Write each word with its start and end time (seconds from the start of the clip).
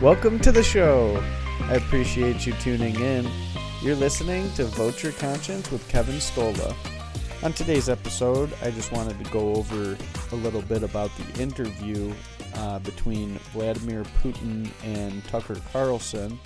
Welcome 0.00 0.38
to 0.40 0.50
the 0.50 0.62
show. 0.62 1.22
I 1.64 1.74
appreciate 1.74 2.46
you 2.46 2.54
tuning 2.54 2.98
in. 2.98 3.30
You're 3.82 3.96
listening 3.96 4.50
to 4.52 4.64
Vote 4.64 5.02
Your 5.02 5.12
Conscience 5.12 5.70
with 5.70 5.86
Kevin 5.90 6.14
Stolla. 6.14 6.74
On 7.42 7.52
today's 7.52 7.90
episode, 7.90 8.50
I 8.62 8.70
just 8.70 8.92
wanted 8.92 9.22
to 9.22 9.30
go 9.30 9.54
over 9.56 9.98
a 10.32 10.36
little 10.36 10.62
bit 10.62 10.82
about 10.84 11.10
the 11.18 11.42
interview 11.42 12.14
uh, 12.54 12.78
between 12.78 13.34
Vladimir 13.52 14.04
Putin 14.22 14.70
and 14.84 15.22
Tucker 15.26 15.60
Carlson. 15.70 16.40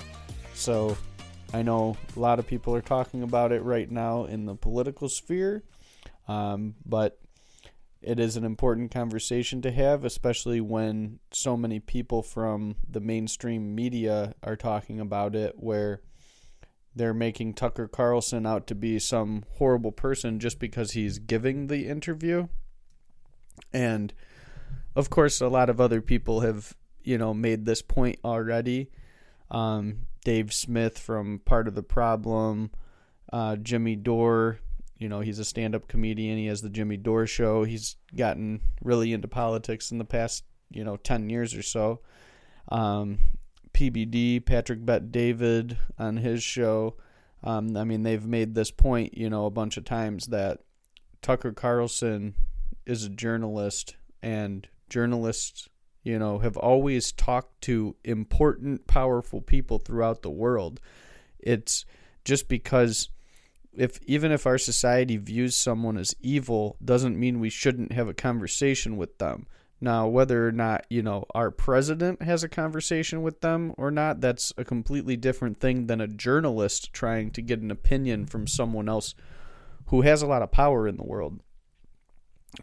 So, 0.54 0.96
I 1.52 1.62
know 1.62 1.96
a 2.16 2.18
lot 2.18 2.40
of 2.40 2.48
people 2.48 2.74
are 2.74 2.82
talking 2.82 3.22
about 3.22 3.52
it 3.52 3.62
right 3.62 3.88
now 3.88 4.24
in 4.24 4.46
the 4.46 4.56
political 4.56 5.08
sphere, 5.08 5.62
um, 6.26 6.74
but 6.84 7.20
it 8.06 8.20
is 8.20 8.36
an 8.36 8.44
important 8.44 8.90
conversation 8.90 9.62
to 9.62 9.72
have, 9.72 10.04
especially 10.04 10.60
when 10.60 11.18
so 11.32 11.56
many 11.56 11.80
people 11.80 12.22
from 12.22 12.76
the 12.88 13.00
mainstream 13.00 13.74
media 13.74 14.34
are 14.42 14.56
talking 14.56 15.00
about 15.00 15.34
it, 15.34 15.54
where 15.56 16.02
they're 16.94 17.14
making 17.14 17.54
Tucker 17.54 17.88
Carlson 17.88 18.46
out 18.46 18.66
to 18.68 18.74
be 18.74 18.98
some 18.98 19.44
horrible 19.56 19.92
person 19.92 20.38
just 20.38 20.58
because 20.58 20.92
he's 20.92 21.18
giving 21.18 21.66
the 21.66 21.88
interview. 21.88 22.48
And 23.72 24.12
of 24.94 25.10
course, 25.10 25.40
a 25.40 25.48
lot 25.48 25.70
of 25.70 25.80
other 25.80 26.00
people 26.00 26.40
have, 26.40 26.74
you 27.02 27.18
know, 27.18 27.34
made 27.34 27.64
this 27.64 27.82
point 27.82 28.18
already. 28.24 28.90
Um, 29.50 30.06
Dave 30.24 30.52
Smith 30.52 30.98
from 30.98 31.40
Part 31.40 31.68
of 31.68 31.74
the 31.74 31.82
Problem, 31.82 32.70
uh, 33.32 33.56
Jimmy 33.56 33.96
Dore, 33.96 34.60
you 34.98 35.08
know, 35.08 35.20
he's 35.20 35.38
a 35.38 35.44
stand 35.44 35.74
up 35.74 35.88
comedian. 35.88 36.38
He 36.38 36.46
has 36.46 36.62
the 36.62 36.70
Jimmy 36.70 36.96
Dore 36.96 37.26
show. 37.26 37.64
He's 37.64 37.96
gotten 38.16 38.60
really 38.82 39.12
into 39.12 39.28
politics 39.28 39.90
in 39.90 39.98
the 39.98 40.04
past, 40.04 40.44
you 40.70 40.84
know, 40.84 40.96
10 40.96 41.30
years 41.30 41.54
or 41.54 41.62
so. 41.62 42.00
Um, 42.68 43.18
PBD, 43.72 44.44
Patrick 44.44 44.84
Bet 44.84 45.10
David 45.10 45.76
on 45.98 46.16
his 46.18 46.42
show. 46.42 46.96
Um, 47.42 47.76
I 47.76 47.84
mean, 47.84 48.04
they've 48.04 48.24
made 48.24 48.54
this 48.54 48.70
point, 48.70 49.18
you 49.18 49.28
know, 49.28 49.46
a 49.46 49.50
bunch 49.50 49.76
of 49.76 49.84
times 49.84 50.26
that 50.28 50.60
Tucker 51.20 51.52
Carlson 51.52 52.34
is 52.86 53.04
a 53.04 53.10
journalist 53.10 53.96
and 54.22 54.66
journalists, 54.88 55.68
you 56.02 56.18
know, 56.18 56.38
have 56.38 56.56
always 56.56 57.12
talked 57.12 57.60
to 57.62 57.96
important, 58.04 58.86
powerful 58.86 59.40
people 59.40 59.78
throughout 59.78 60.22
the 60.22 60.30
world. 60.30 60.80
It's 61.38 61.84
just 62.24 62.48
because 62.48 63.10
if 63.76 64.00
even 64.06 64.32
if 64.32 64.46
our 64.46 64.58
society 64.58 65.16
views 65.16 65.56
someone 65.56 65.96
as 65.96 66.14
evil 66.20 66.76
doesn't 66.84 67.18
mean 67.18 67.40
we 67.40 67.50
shouldn't 67.50 67.92
have 67.92 68.08
a 68.08 68.14
conversation 68.14 68.96
with 68.96 69.18
them. 69.18 69.46
Now 69.80 70.06
whether 70.06 70.46
or 70.46 70.52
not 70.52 70.86
you 70.88 71.02
know 71.02 71.24
our 71.34 71.50
president 71.50 72.22
has 72.22 72.42
a 72.42 72.48
conversation 72.48 73.22
with 73.22 73.40
them 73.40 73.74
or 73.76 73.90
not 73.90 74.20
that's 74.20 74.52
a 74.56 74.64
completely 74.64 75.16
different 75.16 75.60
thing 75.60 75.86
than 75.86 76.00
a 76.00 76.08
journalist 76.08 76.92
trying 76.92 77.30
to 77.32 77.42
get 77.42 77.60
an 77.60 77.70
opinion 77.70 78.26
from 78.26 78.46
someone 78.46 78.88
else 78.88 79.14
who 79.86 80.02
has 80.02 80.22
a 80.22 80.26
lot 80.26 80.42
of 80.42 80.50
power 80.50 80.88
in 80.88 80.96
the 80.96 81.04
world. 81.04 81.40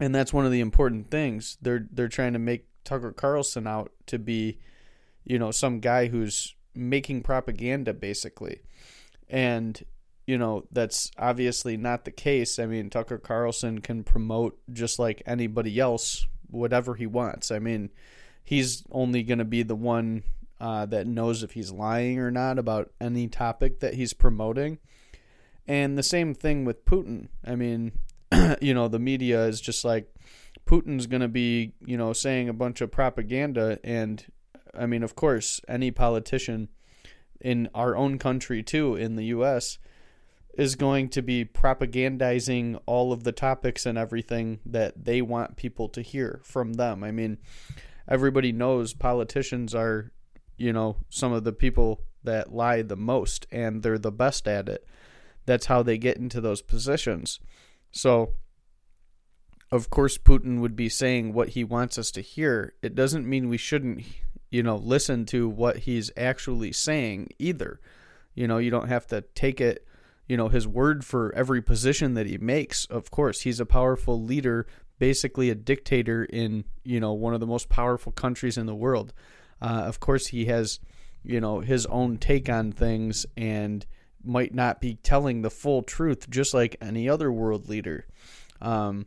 And 0.00 0.14
that's 0.14 0.32
one 0.32 0.46
of 0.46 0.52
the 0.52 0.60
important 0.60 1.10
things. 1.10 1.58
They're 1.60 1.86
they're 1.90 2.08
trying 2.08 2.32
to 2.32 2.38
make 2.38 2.66
Tucker 2.84 3.12
Carlson 3.12 3.66
out 3.66 3.92
to 4.06 4.18
be 4.18 4.58
you 5.24 5.38
know 5.38 5.50
some 5.50 5.80
guy 5.80 6.06
who's 6.06 6.54
making 6.74 7.22
propaganda 7.22 7.92
basically. 7.92 8.62
And 9.28 9.82
you 10.26 10.38
know, 10.38 10.64
that's 10.70 11.10
obviously 11.18 11.76
not 11.76 12.04
the 12.04 12.10
case. 12.10 12.58
I 12.58 12.66
mean, 12.66 12.90
Tucker 12.90 13.18
Carlson 13.18 13.80
can 13.80 14.04
promote 14.04 14.58
just 14.72 14.98
like 14.98 15.22
anybody 15.26 15.78
else 15.78 16.26
whatever 16.48 16.94
he 16.94 17.06
wants. 17.06 17.50
I 17.50 17.58
mean, 17.58 17.90
he's 18.44 18.84
only 18.90 19.22
going 19.22 19.38
to 19.38 19.44
be 19.44 19.62
the 19.62 19.74
one 19.74 20.22
uh, 20.60 20.86
that 20.86 21.06
knows 21.06 21.42
if 21.42 21.52
he's 21.52 21.72
lying 21.72 22.18
or 22.18 22.30
not 22.30 22.58
about 22.58 22.92
any 23.00 23.26
topic 23.26 23.80
that 23.80 23.94
he's 23.94 24.12
promoting. 24.12 24.78
And 25.66 25.96
the 25.96 26.02
same 26.02 26.34
thing 26.34 26.64
with 26.64 26.84
Putin. 26.84 27.28
I 27.44 27.56
mean, 27.56 27.92
you 28.60 28.74
know, 28.74 28.88
the 28.88 28.98
media 28.98 29.44
is 29.46 29.60
just 29.60 29.84
like 29.84 30.12
Putin's 30.66 31.06
going 31.06 31.22
to 31.22 31.28
be, 31.28 31.72
you 31.84 31.96
know, 31.96 32.12
saying 32.12 32.48
a 32.48 32.54
bunch 32.54 32.80
of 32.80 32.92
propaganda. 32.92 33.78
And 33.82 34.24
I 34.72 34.86
mean, 34.86 35.02
of 35.02 35.16
course, 35.16 35.60
any 35.66 35.90
politician 35.90 36.68
in 37.40 37.68
our 37.74 37.96
own 37.96 38.18
country, 38.18 38.62
too, 38.62 38.94
in 38.94 39.16
the 39.16 39.24
U.S., 39.26 39.78
is 40.54 40.74
going 40.74 41.08
to 41.08 41.22
be 41.22 41.44
propagandizing 41.44 42.78
all 42.86 43.12
of 43.12 43.24
the 43.24 43.32
topics 43.32 43.86
and 43.86 43.96
everything 43.96 44.60
that 44.66 45.04
they 45.04 45.22
want 45.22 45.56
people 45.56 45.88
to 45.88 46.02
hear 46.02 46.40
from 46.44 46.74
them. 46.74 47.02
I 47.02 47.10
mean, 47.10 47.38
everybody 48.08 48.52
knows 48.52 48.92
politicians 48.92 49.74
are, 49.74 50.12
you 50.56 50.72
know, 50.72 50.96
some 51.08 51.32
of 51.32 51.44
the 51.44 51.52
people 51.52 52.02
that 52.24 52.52
lie 52.52 52.82
the 52.82 52.96
most 52.96 53.46
and 53.50 53.82
they're 53.82 53.98
the 53.98 54.12
best 54.12 54.46
at 54.46 54.68
it. 54.68 54.86
That's 55.46 55.66
how 55.66 55.82
they 55.82 55.98
get 55.98 56.18
into 56.18 56.40
those 56.40 56.62
positions. 56.62 57.40
So, 57.90 58.34
of 59.70 59.88
course, 59.88 60.18
Putin 60.18 60.60
would 60.60 60.76
be 60.76 60.90
saying 60.90 61.32
what 61.32 61.50
he 61.50 61.64
wants 61.64 61.96
us 61.96 62.10
to 62.12 62.20
hear. 62.20 62.74
It 62.82 62.94
doesn't 62.94 63.28
mean 63.28 63.48
we 63.48 63.56
shouldn't, 63.56 64.04
you 64.50 64.62
know, 64.62 64.76
listen 64.76 65.24
to 65.26 65.48
what 65.48 65.78
he's 65.78 66.10
actually 66.16 66.72
saying 66.72 67.30
either. 67.38 67.80
You 68.34 68.46
know, 68.46 68.58
you 68.58 68.70
don't 68.70 68.88
have 68.88 69.06
to 69.08 69.22
take 69.34 69.60
it 69.60 69.86
you 70.32 70.38
know 70.38 70.48
his 70.48 70.66
word 70.66 71.04
for 71.04 71.30
every 71.34 71.60
position 71.60 72.14
that 72.14 72.26
he 72.26 72.38
makes 72.38 72.86
of 72.86 73.10
course 73.10 73.42
he's 73.42 73.60
a 73.60 73.66
powerful 73.66 74.22
leader 74.22 74.66
basically 75.02 75.50
a 75.50 75.54
dictator 75.56 76.22
in 76.22 76.64
you 76.84 77.00
know 77.00 77.12
one 77.12 77.34
of 77.34 77.40
the 77.40 77.46
most 77.46 77.68
powerful 77.68 78.12
countries 78.12 78.56
in 78.56 78.66
the 78.66 78.74
world. 78.74 79.12
Uh, 79.60 79.82
of 79.84 79.98
course 79.98 80.28
he 80.28 80.44
has 80.44 80.78
you 81.24 81.40
know 81.40 81.58
his 81.58 81.86
own 81.86 82.16
take 82.16 82.48
on 82.48 82.70
things 82.70 83.26
and 83.36 83.84
might 84.22 84.54
not 84.54 84.80
be 84.80 84.94
telling 84.94 85.42
the 85.42 85.50
full 85.50 85.82
truth 85.82 86.30
just 86.30 86.54
like 86.54 86.76
any 86.80 87.08
other 87.08 87.32
world 87.32 87.68
leader. 87.68 88.06
Um, 88.60 89.06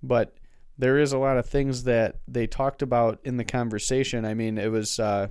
but 0.00 0.36
there 0.78 1.00
is 1.00 1.12
a 1.12 1.18
lot 1.18 1.38
of 1.38 1.46
things 1.46 1.82
that 1.82 2.20
they 2.28 2.46
talked 2.46 2.80
about 2.80 3.18
in 3.24 3.36
the 3.36 3.44
conversation. 3.44 4.24
I 4.24 4.34
mean 4.34 4.58
it 4.58 4.70
was 4.70 5.00
uh, 5.00 5.26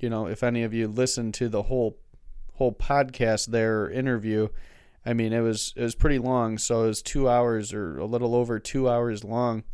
you 0.00 0.10
know 0.10 0.26
if 0.26 0.42
any 0.42 0.64
of 0.64 0.74
you 0.74 0.88
listened 0.88 1.34
to 1.34 1.48
the 1.48 1.62
whole 1.62 1.96
whole 2.56 2.72
podcast 2.72 3.46
there 3.46 3.90
interview. 3.90 4.48
I 5.04 5.12
mean, 5.12 5.32
it 5.32 5.40
was 5.40 5.72
it 5.76 5.82
was 5.82 5.94
pretty 5.94 6.18
long, 6.18 6.58
so 6.58 6.84
it 6.84 6.88
was 6.88 7.02
two 7.02 7.28
hours 7.28 7.72
or 7.72 7.98
a 7.98 8.06
little 8.06 8.34
over 8.34 8.58
two 8.58 8.88
hours 8.88 9.22
long, 9.22 9.64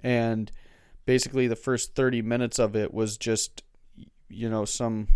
and 0.00 0.50
basically 1.06 1.46
the 1.46 1.56
first 1.56 1.94
thirty 1.94 2.20
minutes 2.20 2.58
of 2.58 2.76
it 2.76 2.92
was 2.92 3.16
just, 3.16 3.62
you 4.28 4.50
know, 4.50 4.64
some 4.64 5.08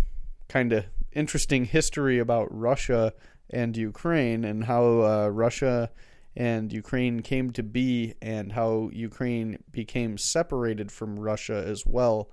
kind 0.49 0.73
of 0.73 0.87
interesting 1.13 1.67
history 1.67 2.19
about 2.19 2.49
Russia 2.51 3.13
and 3.51 3.77
Ukraine 3.77 4.45
and 4.45 4.65
how 4.65 5.03
uh, 5.03 5.29
Russia 5.29 5.91
and 6.37 6.73
Ukraine 6.73 7.21
came 7.21 7.51
to 7.51 7.63
be 7.63 8.15
and 8.23 8.53
how 8.53 8.89
Ukraine 8.93 9.59
became 9.73 10.17
separated 10.17 10.93
from 10.93 11.19
Russia 11.19 11.65
as 11.67 11.85
well 11.85 12.31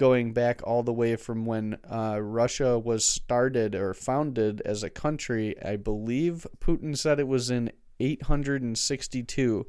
going 0.00 0.32
back 0.32 0.62
all 0.64 0.82
the 0.82 0.94
way 0.94 1.14
from 1.14 1.44
when 1.44 1.76
uh, 1.84 2.18
Russia 2.22 2.78
was 2.78 3.04
started 3.04 3.74
or 3.74 3.92
founded 3.92 4.62
as 4.64 4.82
a 4.82 4.88
country. 4.88 5.54
I 5.62 5.76
believe 5.76 6.46
Putin 6.58 6.96
said 6.96 7.20
it 7.20 7.28
was 7.28 7.50
in 7.50 7.70
862. 8.00 9.66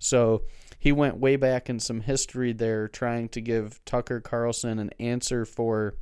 So 0.00 0.42
he 0.80 0.90
went 0.90 1.18
way 1.18 1.36
back 1.36 1.70
in 1.70 1.78
some 1.78 2.00
history 2.00 2.52
there, 2.52 2.88
trying 2.88 3.28
to 3.28 3.40
give 3.40 3.80
Tucker 3.84 4.20
Carlson 4.20 4.80
an 4.80 4.90
answer 4.98 5.44
for 5.44 5.94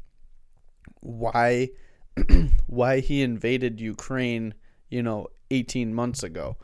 why 1.00 1.68
why 2.66 3.00
he 3.00 3.20
invaded 3.20 3.78
Ukraine, 3.78 4.54
you 4.88 5.02
know, 5.02 5.26
18 5.50 5.92
months 5.92 6.22
ago. 6.22 6.56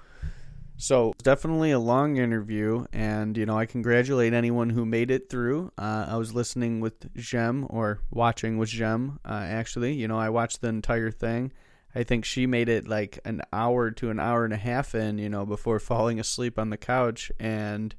So 0.83 1.15
definitely 1.23 1.71
a 1.71 1.79
long 1.79 2.17
interview, 2.17 2.87
and 2.93 3.37
you 3.37 3.47
know 3.47 3.57
I 3.57 3.67
congratulate 3.67 4.33
anyone 4.33 4.69
who 4.69 4.85
made 4.85 5.13
it 5.13 5.31
through. 5.31 5.71
Uh, 5.79 6.07
I 6.09 6.17
was 6.17 6.35
listening 6.35 6.81
with 6.81 7.15
Jem 7.15 7.69
or 7.71 8.01
watching 8.11 8.59
with 8.59 8.71
Jem. 8.71 9.21
Uh, 9.25 9.45
actually, 9.47 9.93
you 9.93 10.09
know 10.09 10.19
I 10.19 10.31
watched 10.31 10.61
the 10.61 10.67
entire 10.67 11.13
thing. 11.13 11.53
I 11.95 12.03
think 12.03 12.25
she 12.25 12.49
made 12.49 12.69
it 12.69 12.89
like 12.89 13.21
an 13.25 13.43
hour 13.53 13.93
to 13.93 14.11
an 14.11 14.19
hour 14.19 14.45
and 14.45 14.53
a 14.53 14.57
half 14.57 14.97
in, 14.97 15.19
you 15.19 15.29
know, 15.29 15.47
before 15.47 15.79
falling 15.79 16.19
asleep 16.19 16.59
on 16.59 16.71
the 16.71 16.77
couch, 16.77 17.31
and 17.39 17.95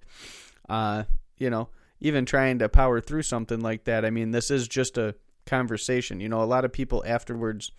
uh, 0.67 1.03
you 1.37 1.49
know 1.49 1.69
even 2.01 2.25
trying 2.25 2.59
to 2.59 2.67
power 2.67 2.99
through 2.99 3.23
something 3.23 3.61
like 3.61 3.85
that. 3.85 4.03
I 4.03 4.09
mean, 4.09 4.31
this 4.31 4.51
is 4.51 4.67
just 4.67 4.97
a 4.97 5.15
conversation. 5.45 6.19
You 6.19 6.27
know, 6.27 6.41
a 6.41 6.43
lot 6.43 6.65
of 6.65 6.73
people 6.73 7.01
afterwards 7.07 7.71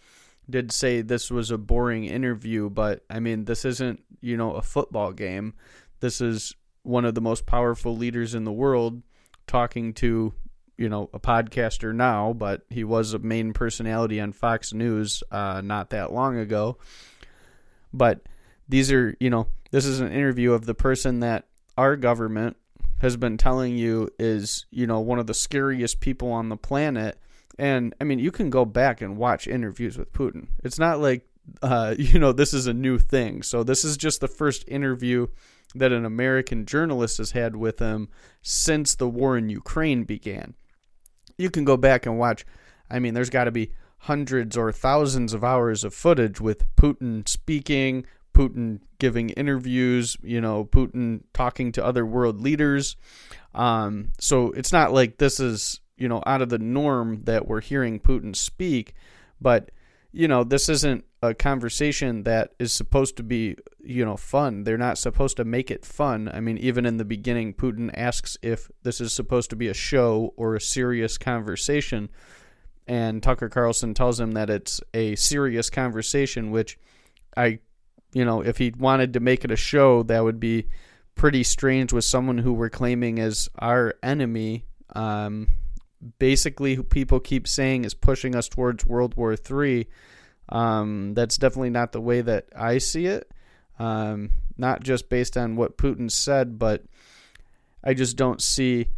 did 0.49 0.73
say 0.73 1.01
this 1.01 1.31
was 1.31 1.51
a 1.51 1.59
boring 1.59 2.05
interview, 2.05 2.71
but 2.71 3.05
I 3.09 3.21
mean, 3.21 3.45
this 3.45 3.65
isn't, 3.65 4.03
you 4.21 4.37
know, 4.37 4.53
a 4.53 4.63
football 4.63 5.13
game. 5.13 5.55
This 6.01 6.21
is 6.21 6.55
one 6.83 7.05
of 7.05 7.15
the 7.15 7.21
most 7.21 7.47
powerful 7.47 7.97
leaders 7.97 8.35
in 8.35 8.45
the 8.45 8.53
world 8.53 9.03
talking 9.47 9.95
to, 9.95 10.35
you 10.77 10.89
know, 10.89 11.09
a 11.15 11.21
podcaster 11.21 11.95
now, 11.95 12.33
but 12.33 12.63
he 12.69 12.85
was 12.85 13.15
a 13.15 13.19
main 13.19 13.53
personality 13.53 14.21
on 14.21 14.33
Fox 14.33 14.73
News 14.73 15.23
uh, 15.31 15.61
not 15.63 15.91
that 15.91 16.13
long 16.13 16.37
ago. 16.37 16.79
But 17.93 18.21
these 18.69 18.93
are, 18.93 19.17
you 19.21 19.31
know, 19.31 19.47
this 19.71 19.87
is 19.87 20.01
an 20.01 20.13
interview 20.13 20.53
of 20.53 20.67
the 20.67 20.75
person 20.75 21.21
that 21.21 21.47
our 21.79 21.97
government 21.97 22.57
has 23.01 23.17
been 23.17 23.37
telling 23.37 23.77
you 23.77 24.09
is, 24.19 24.67
you 24.71 24.87
know, 24.87 25.01
one 25.01 25.19
of 25.19 25.27
the 25.27 25.35
scariest 25.35 26.01
people 26.01 26.31
on 26.33 26.49
the 26.49 26.57
planet 26.57 27.19
And 27.59 27.95
I 28.01 28.05
mean, 28.05 28.19
you 28.19 28.31
can 28.31 28.51
go 28.51 28.65
back 28.65 29.01
and 29.01 29.17
watch 29.17 29.47
interviews 29.47 29.97
with 29.97 30.13
Putin. 30.13 30.49
It's 30.63 30.79
not 30.79 31.01
like 31.01 31.27
uh, 31.63 31.95
you 31.99 32.19
know 32.19 32.33
this 32.33 32.55
is 32.55 32.67
a 32.67 32.75
new 32.75 32.99
thing. 32.99 33.43
So 33.43 33.63
this 33.63 33.85
is 33.85 33.97
just 33.97 34.21
the 34.21 34.29
first 34.29 34.65
interview 34.69 35.29
that 35.75 35.93
an 35.93 36.05
American 36.05 36.67
journalist 36.67 37.19
has 37.19 37.33
had 37.33 37.57
with 37.57 37.81
him 37.81 38.09
since 38.43 38.95
the 38.95 39.09
war 39.09 39.37
in 39.37 39.49
Ukraine 39.49 40.05
began. 40.05 40.55
You 41.37 41.51
can 41.51 41.65
go 41.65 41.77
back 41.77 42.07
and 42.07 42.19
watch. 42.19 42.47
I 42.89 42.99
mean, 43.01 43.15
there's 43.15 43.31
got 43.31 43.45
to 43.45 43.51
be 43.51 43.73
hundreds 43.99 44.57
or 44.57 44.71
thousands 44.71 45.33
of 45.33 45.43
hours 45.43 45.83
of 45.83 45.95
footage 45.95 46.41
with 46.41 46.65
Putin 46.77 47.27
speaking, 47.27 48.05
Putin 48.35 48.81
giving 48.99 49.31
interviews, 49.31 50.17
you 50.23 50.41
know, 50.41 50.65
Putin 50.65 51.23
talking 51.33 51.73
to 51.73 51.85
other 51.85 52.05
world 52.05 52.41
leaders. 52.41 52.97
Um, 53.55 54.11
so 54.19 54.51
it's 54.53 54.73
not 54.73 54.93
like 54.93 55.17
this 55.17 55.41
is, 55.41 55.81
you 55.97 56.09
know, 56.09 56.23
out 56.27 56.43
of 56.43 56.49
the 56.49 56.59
norm 56.59 57.23
that 57.25 57.47
we're 57.47 57.61
hearing 57.61 58.01
Putin 58.01 58.35
speak, 58.35 58.95
but, 59.41 59.71
you 60.13 60.29
know, 60.29 60.45
this 60.45 60.69
isn't 60.69 61.05
a 61.23 61.35
conversation 61.35 62.25
that 62.25 62.53
is 62.59 62.73
supposed 62.73 63.17
to 63.17 63.23
be, 63.23 63.57
you 63.83 64.05
know, 64.05 64.17
fun. 64.17 64.65
They're 64.65 64.77
not 64.77 64.99
supposed 64.99 65.37
to 65.39 65.45
make 65.45 65.71
it 65.71 65.85
fun. 65.85 66.31
I 66.33 66.41
mean, 66.41 66.59
even 66.59 66.87
in 66.87 66.99
the 66.99 67.05
beginning, 67.05 67.55
Putin 67.55 67.91
asks 67.95 68.37
if 68.43 68.71
this 68.83 69.01
is 69.01 69.13
supposed 69.13 69.51
to 69.51 69.57
be 69.57 69.69
a 69.69 69.75
show 69.75 70.35
or 70.37 70.55
a 70.55 70.61
serious 70.61 71.17
conversation. 71.19 72.11
And 72.87 73.23
Tucker 73.23 73.49
Carlson 73.49 73.95
tells 73.95 74.21
him 74.21 74.33
that 74.33 74.51
it's 74.51 74.81
a 74.93 75.17
serious 75.17 75.71
conversation, 75.71 76.51
which 76.51 76.79
I, 77.37 77.61
you 78.13 78.25
know, 78.25 78.43
if 78.43 78.59
he 78.59 78.73
wanted 78.77 79.15
to 79.15 79.21
make 79.21 79.45
it 79.45 79.51
a 79.51 79.57
show, 79.57 80.03
that 80.05 80.23
would 80.23 80.39
be 80.39 80.67
pretty 81.15 81.43
strange 81.43 81.93
with 81.93 82.05
someone 82.05 82.39
who 82.39 82.53
we're 82.53 82.69
claiming 82.69 83.19
as 83.19 83.49
our 83.59 83.95
enemy. 84.03 84.67
Um, 84.95 85.49
basically, 86.19 86.83
people 86.83 87.21
keep 87.21 87.47
saying 87.49 87.85
is 87.85 87.95
pushing 87.95 88.35
us 88.35 88.49
towards 88.49 88.85
World 88.85 89.15
War 89.15 89.35
III 89.35 89.87
um, 90.49 91.15
that's 91.15 91.39
definitely 91.39 91.71
not 91.71 91.93
the 91.93 92.01
way 92.01 92.21
that 92.21 92.47
I 92.57 92.79
see 92.79 93.07
it. 93.07 93.31
Um, 93.79 94.31
not 94.57 94.83
just 94.83 95.09
based 95.09 95.37
on 95.37 95.57
what 95.57 95.79
Putin 95.79 96.11
said, 96.11 96.59
but 96.59 96.85
I 97.83 97.95
just 97.95 98.17
don't 98.17 98.41
see, 98.41 98.89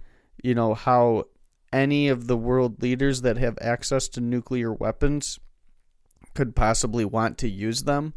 you 0.43 0.55
know, 0.55 0.75
how 0.75 1.25
any 1.73 2.09
of 2.09 2.27
the 2.27 2.37
world 2.37 2.83
leaders 2.83 3.23
that 3.23 3.39
have 3.39 3.59
access 3.61 4.09
to 4.09 4.21
nuclear 4.21 4.73
weapons 4.73 5.39
could 6.35 6.55
possibly 6.55 7.05
want 7.05 7.39
to 7.39 7.49
use 7.49 7.85
them. 7.85 8.13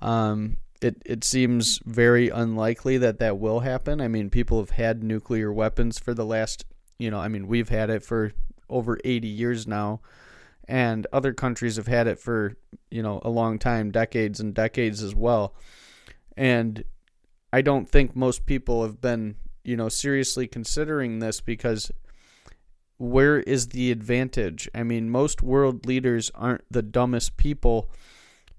Um, 0.00 0.58
it 0.80 1.02
it 1.04 1.24
seems 1.24 1.80
very 1.84 2.28
unlikely 2.28 2.98
that 2.98 3.18
that 3.18 3.38
will 3.38 3.60
happen. 3.60 4.00
I 4.00 4.08
mean, 4.08 4.30
people 4.30 4.60
have 4.60 4.70
had 4.70 5.02
nuclear 5.02 5.52
weapons 5.52 5.98
for 5.98 6.14
the 6.14 6.24
last, 6.24 6.64
you 6.98 7.10
know, 7.10 7.18
I 7.18 7.28
mean, 7.28 7.46
we've 7.46 7.68
had 7.68 7.90
it 7.90 8.02
for 8.02 8.32
over 8.68 8.98
80 9.04 9.28
years 9.28 9.66
now 9.66 10.00
and 10.68 11.06
other 11.12 11.32
countries 11.32 11.76
have 11.76 11.86
had 11.86 12.06
it 12.06 12.18
for 12.18 12.56
you 12.90 13.02
know 13.02 13.20
a 13.24 13.30
long 13.30 13.58
time 13.58 13.90
decades 13.90 14.40
and 14.40 14.54
decades 14.54 15.02
as 15.02 15.14
well. 15.14 15.54
And 16.36 16.84
i 17.52 17.62
don't 17.62 17.88
think 17.88 18.16
most 18.16 18.46
people 18.46 18.82
have 18.82 19.00
been 19.00 19.36
you 19.62 19.76
know 19.76 19.88
seriously 19.88 20.46
considering 20.48 21.20
this 21.20 21.40
because 21.40 21.92
where 22.96 23.40
is 23.40 23.68
the 23.68 23.90
advantage? 23.90 24.68
I 24.74 24.82
mean 24.82 25.10
most 25.10 25.42
world 25.42 25.86
leaders 25.86 26.30
aren't 26.34 26.64
the 26.70 26.82
dumbest 26.82 27.36
people. 27.36 27.90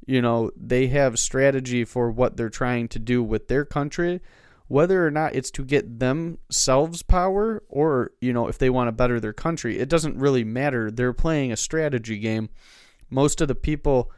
You 0.06 0.22
know 0.22 0.52
they 0.56 0.88
have 0.88 1.18
strategy 1.18 1.84
for 1.84 2.12
what 2.12 2.38
they're 2.38 2.50
trying 2.50 2.88
to 2.90 3.00
do 3.00 3.24
with 3.24 3.48
their 3.48 3.66
country 3.66 4.22
whether 4.68 5.06
or 5.06 5.12
not 5.12 5.36
it's 5.36 5.52
to 5.52 5.64
get 5.64 6.00
themselves 6.00 7.04
power 7.04 7.64
or 7.70 8.12
you 8.20 8.34
know 8.34 8.48
if 8.48 8.58
they 8.58 8.70
want 8.70 8.88
to 8.88 8.92
better 8.92 9.20
their 9.20 9.34
country 9.34 9.78
it 9.80 9.90
doesn't 9.90 10.18
really 10.18 10.44
matter. 10.44 10.90
They're 10.90 11.14
playing 11.14 11.52
a 11.52 11.58
strategy 11.58 12.18
game. 12.18 12.50
Most 13.10 13.42
of 13.42 13.48
the 13.48 13.56
people 13.56 14.12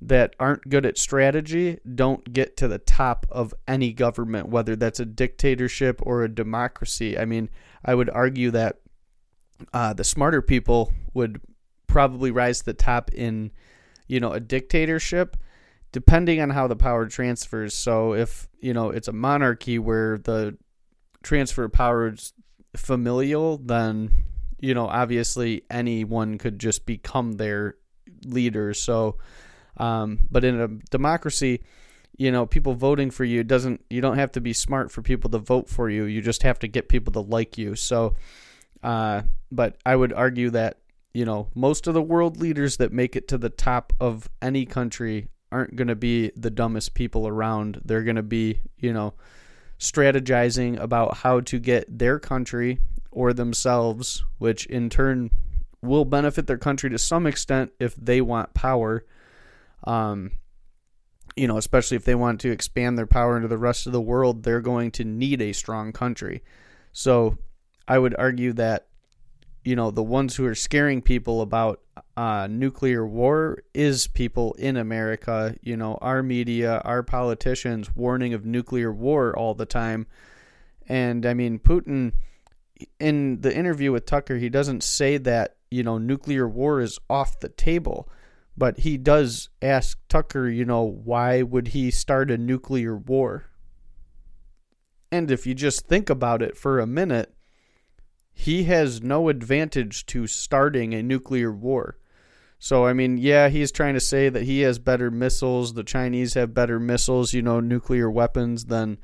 that 0.00 0.34
aren't 0.40 0.68
good 0.68 0.84
at 0.84 0.98
strategy 0.98 1.78
don't 1.94 2.32
get 2.32 2.56
to 2.56 2.66
the 2.66 2.78
top 2.78 3.24
of 3.30 3.54
any 3.68 3.92
government 3.92 4.48
whether 4.48 4.74
that's 4.74 4.98
a 5.00 5.04
dictatorship 5.04 6.00
or 6.02 6.22
a 6.22 6.28
democracy. 6.28 7.18
I 7.18 7.24
mean 7.24 7.48
i 7.84 7.94
would 7.94 8.10
argue 8.10 8.50
that 8.50 8.78
uh, 9.72 9.92
the 9.92 10.04
smarter 10.04 10.42
people 10.42 10.92
would 11.14 11.40
probably 11.86 12.30
rise 12.30 12.60
to 12.60 12.64
the 12.64 12.74
top 12.74 13.12
in 13.12 13.50
you 14.08 14.18
know 14.18 14.32
a 14.32 14.40
dictatorship 14.40 15.36
depending 15.92 16.40
on 16.40 16.50
how 16.50 16.66
the 16.66 16.76
power 16.76 17.06
transfers. 17.06 17.74
So 17.74 18.14
if 18.14 18.48
you 18.60 18.72
know 18.74 18.90
it's 18.90 19.08
a 19.08 19.12
monarchy 19.12 19.78
where 19.78 20.18
the 20.18 20.56
transfer 21.22 21.64
of 21.64 21.72
power 21.72 22.08
is 22.08 22.32
familial, 22.76 23.58
then 23.58 24.10
you 24.58 24.74
know 24.74 24.86
obviously 24.88 25.62
anyone 25.70 26.38
could 26.38 26.58
just 26.58 26.86
become 26.86 27.32
their 27.32 27.76
leader. 28.24 28.74
So, 28.74 29.18
um, 29.76 30.20
but 30.30 30.44
in 30.44 30.60
a 30.60 30.68
democracy, 30.90 31.62
you 32.16 32.32
know 32.32 32.46
people 32.46 32.74
voting 32.74 33.10
for 33.10 33.24
you 33.24 33.44
doesn't. 33.44 33.84
You 33.90 34.00
don't 34.00 34.18
have 34.18 34.32
to 34.32 34.40
be 34.40 34.54
smart 34.54 34.90
for 34.90 35.02
people 35.02 35.30
to 35.30 35.38
vote 35.38 35.68
for 35.68 35.90
you. 35.90 36.04
You 36.04 36.22
just 36.22 36.42
have 36.42 36.58
to 36.60 36.68
get 36.68 36.88
people 36.88 37.12
to 37.12 37.20
like 37.20 37.58
you. 37.58 37.76
So, 37.76 38.16
uh, 38.82 39.22
but 39.50 39.76
I 39.84 39.94
would 39.94 40.14
argue 40.14 40.48
that 40.50 40.78
you 41.12 41.26
know 41.26 41.48
most 41.54 41.86
of 41.86 41.92
the 41.92 42.02
world 42.02 42.38
leaders 42.38 42.78
that 42.78 42.92
make 42.92 43.14
it 43.14 43.28
to 43.28 43.36
the 43.36 43.50
top 43.50 43.92
of 44.00 44.30
any 44.40 44.64
country 44.64 45.28
aren't 45.52 45.76
going 45.76 45.88
to 45.88 45.94
be 45.94 46.32
the 46.34 46.50
dumbest 46.50 46.94
people 46.94 47.28
around. 47.28 47.80
They're 47.84 48.02
going 48.02 48.16
to 48.16 48.22
be, 48.22 48.60
you 48.78 48.92
know, 48.92 49.14
strategizing 49.78 50.80
about 50.80 51.18
how 51.18 51.40
to 51.40 51.58
get 51.58 51.98
their 51.98 52.18
country 52.18 52.80
or 53.10 53.32
themselves, 53.32 54.24
which 54.38 54.66
in 54.66 54.88
turn 54.88 55.30
will 55.82 56.04
benefit 56.04 56.46
their 56.46 56.58
country 56.58 56.88
to 56.90 56.98
some 56.98 57.26
extent 57.26 57.72
if 57.78 57.94
they 57.96 58.20
want 58.20 58.54
power. 58.54 59.04
Um, 59.84 60.32
you 61.36 61.48
know, 61.48 61.56
especially 61.56 61.96
if 61.96 62.04
they 62.04 62.14
want 62.14 62.40
to 62.40 62.50
expand 62.50 62.96
their 62.96 63.06
power 63.06 63.36
into 63.36 63.48
the 63.48 63.58
rest 63.58 63.86
of 63.86 63.92
the 63.92 64.00
world, 64.00 64.42
they're 64.42 64.60
going 64.60 64.90
to 64.92 65.04
need 65.04 65.40
a 65.40 65.52
strong 65.52 65.92
country. 65.92 66.42
So 66.92 67.38
I 67.88 67.98
would 67.98 68.14
argue 68.18 68.52
that 68.54 68.86
you 69.64 69.76
know 69.76 69.90
the 69.90 70.02
ones 70.02 70.36
who 70.36 70.44
are 70.46 70.54
scaring 70.54 71.02
people 71.02 71.40
about 71.40 71.80
uh, 72.16 72.48
nuclear 72.50 73.06
war 73.06 73.62
is 73.74 74.06
people 74.08 74.54
in 74.54 74.76
America. 74.76 75.56
You 75.62 75.76
know, 75.76 75.98
our 76.00 76.22
media, 76.22 76.80
our 76.84 77.02
politicians 77.02 77.94
warning 77.94 78.34
of 78.34 78.44
nuclear 78.44 78.92
war 78.92 79.36
all 79.36 79.54
the 79.54 79.66
time. 79.66 80.06
And 80.88 81.24
I 81.24 81.34
mean, 81.34 81.58
Putin, 81.58 82.12
in 82.98 83.40
the 83.40 83.54
interview 83.54 83.92
with 83.92 84.06
Tucker, 84.06 84.36
he 84.36 84.48
doesn't 84.48 84.82
say 84.82 85.16
that 85.18 85.56
you 85.70 85.82
know 85.82 85.98
nuclear 85.98 86.48
war 86.48 86.80
is 86.80 86.98
off 87.08 87.38
the 87.38 87.48
table, 87.48 88.08
but 88.56 88.80
he 88.80 88.96
does 88.96 89.48
ask 89.60 89.98
Tucker, 90.08 90.48
you 90.48 90.64
know, 90.64 90.82
why 90.82 91.42
would 91.42 91.68
he 91.68 91.90
start 91.90 92.30
a 92.30 92.36
nuclear 92.36 92.96
war? 92.96 93.46
And 95.12 95.30
if 95.30 95.46
you 95.46 95.54
just 95.54 95.86
think 95.86 96.10
about 96.10 96.42
it 96.42 96.56
for 96.56 96.80
a 96.80 96.86
minute 96.86 97.34
he 98.32 98.64
has 98.64 99.02
no 99.02 99.28
advantage 99.28 100.06
to 100.06 100.26
starting 100.26 100.94
a 100.94 101.02
nuclear 101.02 101.52
war. 101.52 101.98
So, 102.58 102.86
I 102.86 102.92
mean, 102.92 103.18
yeah, 103.18 103.48
he's 103.48 103.72
trying 103.72 103.94
to 103.94 104.00
say 104.00 104.28
that 104.28 104.44
he 104.44 104.60
has 104.60 104.78
better 104.78 105.10
missiles. 105.10 105.74
The 105.74 105.82
Chinese 105.82 106.34
have 106.34 106.54
better 106.54 106.78
missiles, 106.78 107.32
you 107.32 107.42
know, 107.42 107.60
nuclear 107.60 108.10
weapons 108.10 108.66
than 108.66 108.98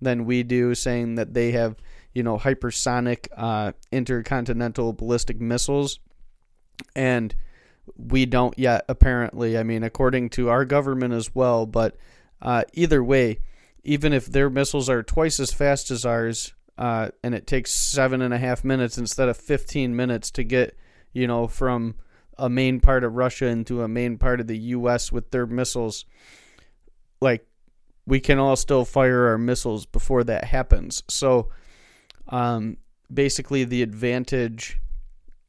than 0.00 0.24
we 0.24 0.42
do, 0.42 0.74
saying 0.74 1.14
that 1.14 1.32
they 1.32 1.52
have, 1.52 1.76
you 2.12 2.22
know, 2.22 2.36
hypersonic 2.36 3.28
uh, 3.36 3.72
intercontinental 3.92 4.92
ballistic 4.92 5.40
missiles. 5.40 6.00
And 6.96 7.34
we 7.96 8.26
don't 8.26 8.58
yet, 8.58 8.84
apparently. 8.88 9.56
I 9.56 9.62
mean, 9.62 9.84
according 9.84 10.30
to 10.30 10.48
our 10.50 10.64
government 10.64 11.14
as 11.14 11.34
well. 11.34 11.66
But 11.66 11.96
uh, 12.42 12.64
either 12.72 13.02
way, 13.02 13.38
even 13.84 14.12
if 14.12 14.26
their 14.26 14.50
missiles 14.50 14.88
are 14.88 15.02
twice 15.02 15.38
as 15.38 15.52
fast 15.52 15.90
as 15.90 16.04
ours, 16.04 16.52
uh, 16.76 17.10
and 17.22 17.34
it 17.34 17.46
takes 17.46 17.70
seven 17.72 18.20
and 18.20 18.34
a 18.34 18.38
half 18.38 18.64
minutes 18.64 18.98
instead 18.98 19.28
of 19.28 19.36
15 19.36 19.94
minutes 19.94 20.30
to 20.32 20.44
get, 20.44 20.76
you 21.12 21.26
know, 21.26 21.46
from 21.46 21.94
a 22.36 22.48
main 22.48 22.80
part 22.80 23.04
of 23.04 23.14
Russia 23.14 23.46
into 23.46 23.82
a 23.82 23.88
main 23.88 24.18
part 24.18 24.40
of 24.40 24.48
the 24.48 24.58
U.S. 24.58 25.12
with 25.12 25.30
their 25.30 25.46
missiles. 25.46 26.04
Like, 27.20 27.46
we 28.06 28.20
can 28.20 28.38
all 28.38 28.56
still 28.56 28.84
fire 28.84 29.28
our 29.28 29.38
missiles 29.38 29.86
before 29.86 30.24
that 30.24 30.44
happens. 30.44 31.02
So, 31.08 31.50
um, 32.28 32.76
basically, 33.12 33.64
the 33.64 33.82
advantage, 33.82 34.80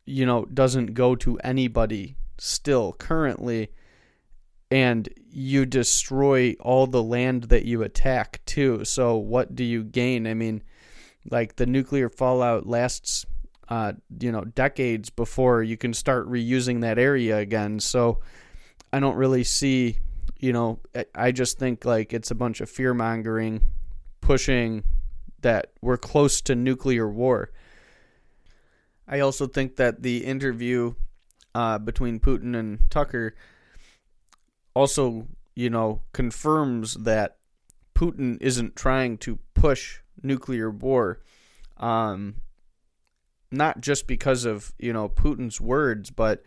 you 0.06 0.26
know, 0.26 0.46
doesn't 0.46 0.94
go 0.94 1.16
to 1.16 1.40
anybody 1.40 2.18
still 2.38 2.94
currently. 2.94 3.72
And 4.72 5.10
you 5.30 5.66
destroy 5.66 6.56
all 6.60 6.88
the 6.88 7.04
land 7.04 7.46
that 7.46 7.66
you 7.66 7.82
attack 7.84 8.42
too. 8.46 8.86
So, 8.86 9.16
what 9.16 9.56
do 9.56 9.64
you 9.64 9.84
gain? 9.84 10.28
I 10.28 10.34
mean, 10.34 10.64
like 11.30 11.56
the 11.56 11.66
nuclear 11.66 12.10
fallout 12.10 12.66
lasts 12.66 13.26
uh, 13.70 13.94
you 14.20 14.32
know 14.32 14.44
decades 14.44 15.10
before 15.10 15.64
you 15.64 15.76
can 15.76 15.94
start 15.94 16.30
reusing 16.30 16.82
that 16.82 17.00
area 17.00 17.38
again. 17.38 17.80
So 17.80 18.20
i 18.94 19.00
don't 19.00 19.18
really 19.18 19.44
see 19.44 19.98
you 20.40 20.54
know 20.54 20.80
i 21.16 21.32
just 21.32 21.58
think 21.58 21.84
like 21.84 22.14
it's 22.14 22.32
a 22.32 22.36
bunch 22.36 22.62
of 22.62 22.70
fear 22.70 22.94
mongering 22.94 23.62
pushing 24.26 24.84
that 25.42 25.72
we're 25.80 25.98
close 25.98 26.42
to 26.42 26.56
nuclear 26.56 27.08
war. 27.08 27.52
I 29.08 29.20
also 29.20 29.46
think 29.46 29.76
that 29.76 30.02
the 30.02 30.26
interview 30.26 30.96
uh, 31.54 31.78
between 31.78 32.20
Putin 32.20 32.56
and 32.58 32.80
Tucker 32.90 33.36
also, 34.74 35.28
you 35.56 35.70
know, 35.70 36.02
confirms 36.14 36.96
that 36.96 37.38
Putin 37.94 38.40
isn't 38.42 38.76
trying 38.76 39.20
to 39.20 39.38
push 39.54 40.00
nuclear 40.22 40.70
war. 40.70 41.22
Um, 41.78 42.36
not 43.52 43.82
just 43.82 44.08
because 44.08 44.46
of, 44.46 44.74
you 44.80 44.92
know, 44.92 45.08
Putin's 45.10 45.62
words, 45.62 46.10
but 46.10 46.44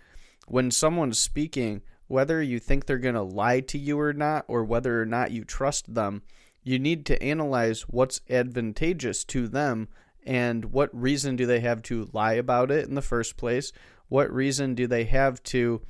when 0.47 0.71
someone's 0.71 1.19
speaking, 1.19 1.83
whether 2.07 2.43
you 2.43 2.59
think 2.59 2.87
they're 2.87 2.99
going 2.99 3.15
to 3.15 3.23
lie 3.23 3.61
to 3.61 3.79
you 3.79 3.99
or 4.01 4.13
not, 4.13 4.45
or 4.49 4.65
whether 4.65 5.01
or 5.01 5.07
not 5.07 5.31
you 5.31 5.45
trust 5.45 5.95
them, 5.95 6.23
you 6.63 6.79
need 6.79 7.07
to 7.07 7.23
analyze 7.23 7.83
what's 7.83 8.21
advantageous 8.29 9.25
to 9.25 9.49
them 9.49 9.89
and 10.27 10.67
what 10.67 10.91
reason 10.93 11.37
do 11.37 11.47
they 11.47 11.61
have 11.61 11.83
to 11.85 12.09
lie 12.13 12.35
about 12.35 12.71
it 12.71 12.87
in 12.87 12.95
the 12.95 13.03
first 13.03 13.39
place? 13.39 13.73
What 14.09 14.31
reason 14.33 14.75
do 14.75 14.87
they 14.87 15.05
have 15.05 15.43
to, 15.45 15.81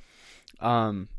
um, 0.61 1.09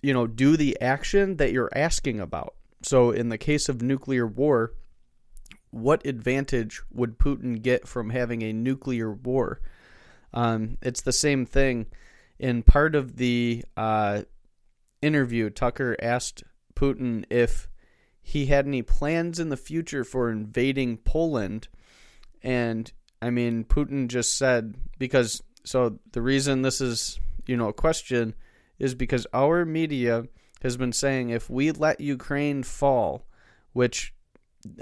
you 0.00 0.14
know, 0.14 0.28
do 0.28 0.56
the 0.56 0.80
action 0.80 1.38
that 1.38 1.52
you're 1.52 1.72
asking 1.74 2.20
about? 2.20 2.54
So, 2.82 3.10
in 3.10 3.30
the 3.30 3.38
case 3.38 3.68
of 3.68 3.82
nuclear 3.82 4.26
war, 4.26 4.74
what 5.70 6.06
advantage 6.06 6.82
would 6.90 7.18
Putin 7.18 7.60
get 7.60 7.86
from 7.86 8.10
having 8.10 8.42
a 8.42 8.52
nuclear 8.52 9.12
war? 9.12 9.60
Um, 10.32 10.78
it's 10.82 11.02
the 11.02 11.12
same 11.12 11.46
thing. 11.46 11.86
In 12.38 12.62
part 12.62 12.94
of 12.94 13.16
the 13.16 13.64
uh, 13.76 14.22
interview, 15.00 15.50
Tucker 15.50 15.96
asked 16.00 16.42
Putin 16.74 17.24
if 17.30 17.68
he 18.22 18.46
had 18.46 18.66
any 18.66 18.82
plans 18.82 19.38
in 19.38 19.48
the 19.48 19.56
future 19.56 20.04
for 20.04 20.30
invading 20.30 20.98
Poland. 20.98 21.68
And 22.42 22.92
I 23.22 23.30
mean, 23.30 23.64
Putin 23.64 24.08
just 24.08 24.36
said, 24.36 24.74
because, 24.98 25.42
so 25.64 25.98
the 26.12 26.20
reason 26.20 26.62
this 26.62 26.80
is, 26.80 27.18
you 27.46 27.56
know, 27.56 27.68
a 27.68 27.72
question 27.72 28.34
is 28.78 28.94
because 28.94 29.26
our 29.32 29.64
media 29.64 30.24
has 30.62 30.76
been 30.76 30.92
saying 30.92 31.30
if 31.30 31.48
we 31.48 31.70
let 31.70 32.00
Ukraine 32.00 32.62
fall, 32.62 33.26
which 33.72 34.12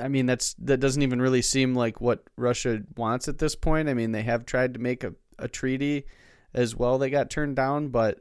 I 0.00 0.08
mean 0.08 0.26
that's 0.26 0.54
that 0.54 0.80
doesn't 0.80 1.02
even 1.02 1.20
really 1.20 1.42
seem 1.42 1.74
like 1.74 2.00
what 2.00 2.24
Russia 2.36 2.82
wants 2.96 3.28
at 3.28 3.38
this 3.38 3.54
point. 3.54 3.88
I 3.88 3.94
mean 3.94 4.12
they 4.12 4.22
have 4.22 4.46
tried 4.46 4.74
to 4.74 4.80
make 4.80 5.04
a, 5.04 5.14
a 5.38 5.48
treaty 5.48 6.06
as 6.52 6.76
well. 6.76 6.98
They 6.98 7.10
got 7.10 7.30
turned 7.30 7.56
down, 7.56 7.88
but 7.88 8.20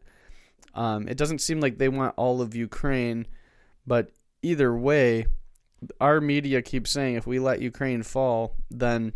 um, 0.74 1.08
it 1.08 1.17
doesn't 1.17 1.39
seem 1.41 1.60
like 1.60 1.77
they 1.77 1.89
want 1.89 2.15
all 2.17 2.41
of 2.41 2.55
Ukraine. 2.55 3.27
But 3.86 4.12
either 4.41 4.75
way, 4.75 5.27
our 6.00 6.20
media 6.22 6.62
keeps 6.62 6.91
saying 6.91 7.15
if 7.15 7.27
we 7.27 7.39
let 7.39 7.62
Ukraine 7.62 8.03
fall, 8.03 8.55
then 8.72 9.13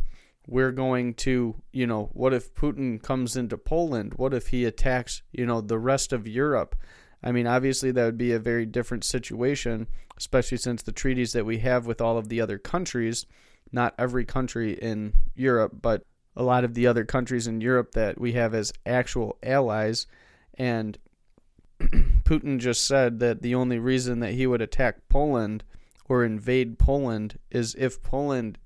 we're 0.48 0.72
going 0.72 1.13
to, 1.13 1.56
you 1.74 1.88
know, 1.88 2.10
what 2.13 2.34
if 2.34 2.54
Putin 2.54 3.01
comes 3.01 3.36
into 3.36 3.58
Poland? 3.58 4.13
What 4.16 4.34
if 4.34 4.48
he 4.48 4.66
attacks, 4.66 5.22
you 5.32 5.46
know, 5.46 5.62
the 5.62 5.80
rest 5.80 6.13
of 6.13 6.27
Europe? 6.27 6.75
I 7.24 7.32
mean, 7.32 7.48
obviously, 7.48 7.92
that 7.92 8.06
would 8.06 8.18
be 8.18 8.32
a 8.32 8.40
very 8.40 8.66
different 8.66 9.04
situation, 9.04 9.88
especially 10.18 10.58
since 10.58 10.84
the 10.84 10.92
treaties 10.92 11.34
that 11.34 11.46
we 11.46 11.60
have 11.60 11.86
with 11.86 12.02
all 12.02 12.18
of 12.18 12.30
the 12.30 12.42
other 12.42 12.58
countries, 12.58 13.26
not 13.72 13.96
every 13.98 14.26
country 14.26 14.74
in 14.74 15.14
Europe, 15.36 15.74
but 15.82 16.04
a 16.36 16.44
lot 16.44 16.64
of 16.64 16.76
the 16.76 16.86
other 16.86 17.04
countries 17.04 17.48
in 17.48 17.62
Europe 17.62 17.94
that 17.94 18.20
we 18.20 18.34
have 18.34 18.54
as 18.54 18.72
actual 18.86 19.38
allies. 19.42 20.06
And 20.54 20.98
Putin 21.80 22.60
just 22.60 22.86
said 22.86 23.20
that 23.20 23.42
the 23.42 23.56
only 23.56 23.80
reason 23.80 24.20
that 24.20 24.34
he 24.34 24.46
would 24.46 24.62
attack 24.62 25.10
Poland 25.10 25.64
or 26.08 26.24
invade 26.24 26.78
Poland 26.78 27.40
is 27.50 27.76
if 27.78 28.02
Poland 28.04 28.60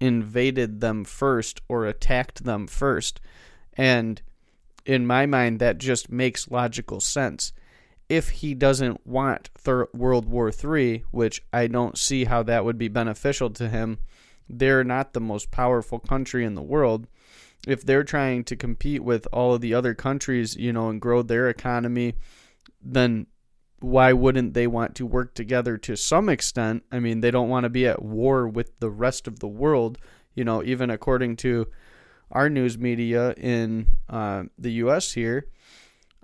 invaded 0.00 0.80
them 0.80 1.04
first 1.04 1.60
or 1.68 1.86
attacked 1.86 2.44
them 2.44 2.66
first. 2.66 3.20
And 3.74 4.20
in 4.84 5.06
my 5.06 5.26
mind, 5.26 5.60
that 5.60 5.78
just 5.78 6.10
makes 6.10 6.50
logical 6.50 7.00
sense. 7.00 7.52
If 8.12 8.28
he 8.28 8.54
doesn't 8.54 9.06
want 9.06 9.50
Third 9.56 9.88
World 9.94 10.26
War 10.26 10.50
III, 10.50 11.04
which 11.10 11.42
I 11.52 11.66
don't 11.66 11.96
see 11.96 12.24
how 12.24 12.42
that 12.42 12.64
would 12.64 12.78
be 12.78 12.88
beneficial 12.88 13.50
to 13.50 13.68
him, 13.68 13.98
they're 14.48 14.84
not 14.84 15.12
the 15.12 15.20
most 15.20 15.50
powerful 15.50 15.98
country 15.98 16.44
in 16.44 16.54
the 16.54 16.62
world. 16.62 17.06
If 17.66 17.84
they're 17.84 18.04
trying 18.04 18.44
to 18.44 18.56
compete 18.56 19.02
with 19.02 19.26
all 19.32 19.54
of 19.54 19.60
the 19.60 19.72
other 19.72 19.94
countries, 19.94 20.56
you 20.56 20.72
know, 20.72 20.88
and 20.88 21.00
grow 21.00 21.22
their 21.22 21.48
economy 21.48 22.14
then 22.82 23.26
why 23.80 24.12
wouldn't 24.12 24.54
they 24.54 24.66
want 24.66 24.94
to 24.96 25.06
work 25.06 25.34
together 25.34 25.76
to 25.76 25.96
some 25.96 26.28
extent? 26.28 26.84
I 26.92 27.00
mean, 27.00 27.20
they 27.20 27.30
don't 27.30 27.48
want 27.48 27.64
to 27.64 27.70
be 27.70 27.86
at 27.86 28.02
war 28.02 28.46
with 28.46 28.78
the 28.78 28.90
rest 28.90 29.26
of 29.26 29.40
the 29.40 29.48
world. 29.48 29.98
You 30.34 30.44
know, 30.44 30.62
even 30.62 30.88
according 30.90 31.36
to 31.38 31.68
our 32.30 32.48
news 32.48 32.78
media 32.78 33.32
in 33.32 33.88
uh, 34.08 34.44
the 34.56 34.72
U.S. 34.72 35.12
here, 35.12 35.46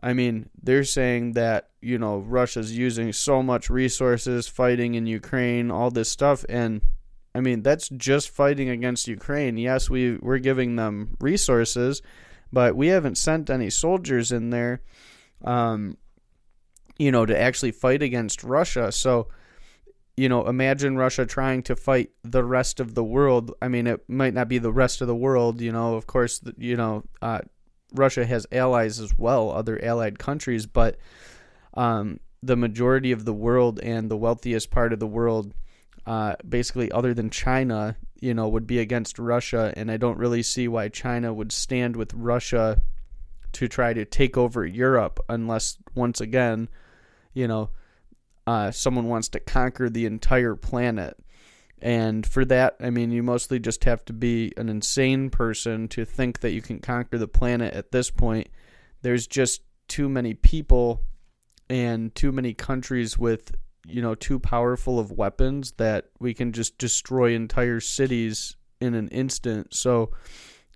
I 0.02 0.12
mean, 0.12 0.48
they're 0.62 0.84
saying 0.84 1.32
that 1.32 1.70
you 1.80 1.98
know 1.98 2.18
Russia's 2.18 2.76
using 2.76 3.12
so 3.12 3.42
much 3.42 3.70
resources 3.70 4.46
fighting 4.46 4.94
in 4.94 5.06
Ukraine, 5.06 5.70
all 5.70 5.90
this 5.90 6.08
stuff, 6.08 6.44
and 6.48 6.82
I 7.34 7.40
mean 7.40 7.62
that's 7.62 7.88
just 7.90 8.30
fighting 8.30 8.68
against 8.68 9.08
Ukraine. 9.08 9.56
Yes, 9.58 9.90
we 9.90 10.16
we're 10.16 10.38
giving 10.38 10.76
them 10.76 11.16
resources, 11.20 12.02
but 12.52 12.76
we 12.76 12.88
haven't 12.88 13.18
sent 13.18 13.50
any 13.50 13.70
soldiers 13.70 14.32
in 14.32 14.50
there. 14.50 14.82
Um, 15.44 15.96
you 16.98 17.12
know, 17.12 17.24
to 17.24 17.38
actually 17.38 17.70
fight 17.70 18.02
against 18.02 18.42
Russia. 18.42 18.90
So, 18.90 19.28
you 20.16 20.28
know, 20.28 20.46
imagine 20.46 20.96
Russia 20.96 21.24
trying 21.24 21.62
to 21.64 21.76
fight 21.76 22.10
the 22.24 22.42
rest 22.42 22.80
of 22.80 22.94
the 22.94 23.04
world. 23.04 23.54
I 23.62 23.68
mean, 23.68 23.86
it 23.86 24.08
might 24.08 24.34
not 24.34 24.48
be 24.48 24.58
the 24.58 24.72
rest 24.72 25.00
of 25.00 25.06
the 25.06 25.14
world, 25.14 25.60
you 25.60 25.70
know, 25.70 25.94
of 25.94 26.06
course, 26.06 26.40
you 26.58 26.76
know, 26.76 27.04
uh, 27.22 27.40
Russia 27.94 28.26
has 28.26 28.46
allies 28.52 29.00
as 29.00 29.16
well, 29.16 29.50
other 29.50 29.82
allied 29.84 30.18
countries, 30.18 30.66
but 30.66 30.98
um, 31.74 32.20
the 32.42 32.56
majority 32.56 33.12
of 33.12 33.24
the 33.24 33.32
world 33.32 33.80
and 33.80 34.10
the 34.10 34.16
wealthiest 34.16 34.70
part 34.70 34.92
of 34.92 35.00
the 35.00 35.06
world, 35.06 35.54
uh, 36.06 36.34
basically, 36.48 36.90
other 36.92 37.14
than 37.14 37.30
China, 37.30 37.96
you 38.20 38.34
know, 38.34 38.48
would 38.48 38.66
be 38.66 38.78
against 38.78 39.18
Russia. 39.18 39.72
And 39.76 39.90
I 39.90 39.96
don't 39.96 40.18
really 40.18 40.42
see 40.42 40.68
why 40.68 40.88
China 40.88 41.32
would 41.32 41.52
stand 41.52 41.96
with 41.96 42.12
Russia 42.14 42.80
to 43.52 43.68
try 43.68 43.92
to 43.92 44.04
take 44.04 44.36
over 44.36 44.66
Europe 44.66 45.20
unless, 45.28 45.78
once 45.94 46.20
again, 46.20 46.68
you 47.32 47.48
know, 47.48 47.70
uh, 48.46 48.70
someone 48.70 49.08
wants 49.08 49.28
to 49.28 49.40
conquer 49.40 49.88
the 49.88 50.06
entire 50.06 50.54
planet. 50.54 51.16
And 51.80 52.26
for 52.26 52.44
that, 52.46 52.76
I 52.80 52.90
mean, 52.90 53.10
you 53.10 53.22
mostly 53.22 53.58
just 53.58 53.84
have 53.84 54.04
to 54.06 54.12
be 54.12 54.52
an 54.56 54.68
insane 54.68 55.30
person 55.30 55.88
to 55.88 56.04
think 56.04 56.40
that 56.40 56.50
you 56.50 56.60
can 56.60 56.80
conquer 56.80 57.18
the 57.18 57.28
planet 57.28 57.74
at 57.74 57.92
this 57.92 58.10
point. 58.10 58.48
There's 59.02 59.26
just 59.26 59.62
too 59.86 60.08
many 60.08 60.34
people 60.34 61.02
and 61.70 62.14
too 62.14 62.32
many 62.32 62.52
countries 62.52 63.18
with, 63.18 63.54
you 63.86 64.02
know, 64.02 64.14
too 64.14 64.38
powerful 64.38 64.98
of 64.98 65.12
weapons 65.12 65.72
that 65.72 66.06
we 66.18 66.34
can 66.34 66.52
just 66.52 66.78
destroy 66.78 67.34
entire 67.34 67.80
cities 67.80 68.56
in 68.80 68.94
an 68.94 69.08
instant. 69.08 69.74
So 69.74 70.10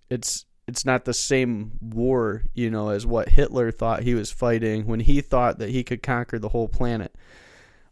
it's 0.08 0.44
it's 0.68 0.84
not 0.84 1.04
the 1.04 1.14
same 1.14 1.72
war, 1.80 2.44
you 2.54 2.70
know, 2.70 2.90
as 2.90 3.04
what 3.04 3.30
Hitler 3.30 3.72
thought 3.72 4.04
he 4.04 4.14
was 4.14 4.30
fighting 4.30 4.86
when 4.86 5.00
he 5.00 5.20
thought 5.20 5.58
that 5.58 5.70
he 5.70 5.82
could 5.82 6.02
conquer 6.02 6.38
the 6.38 6.50
whole 6.50 6.68
planet. 6.68 7.14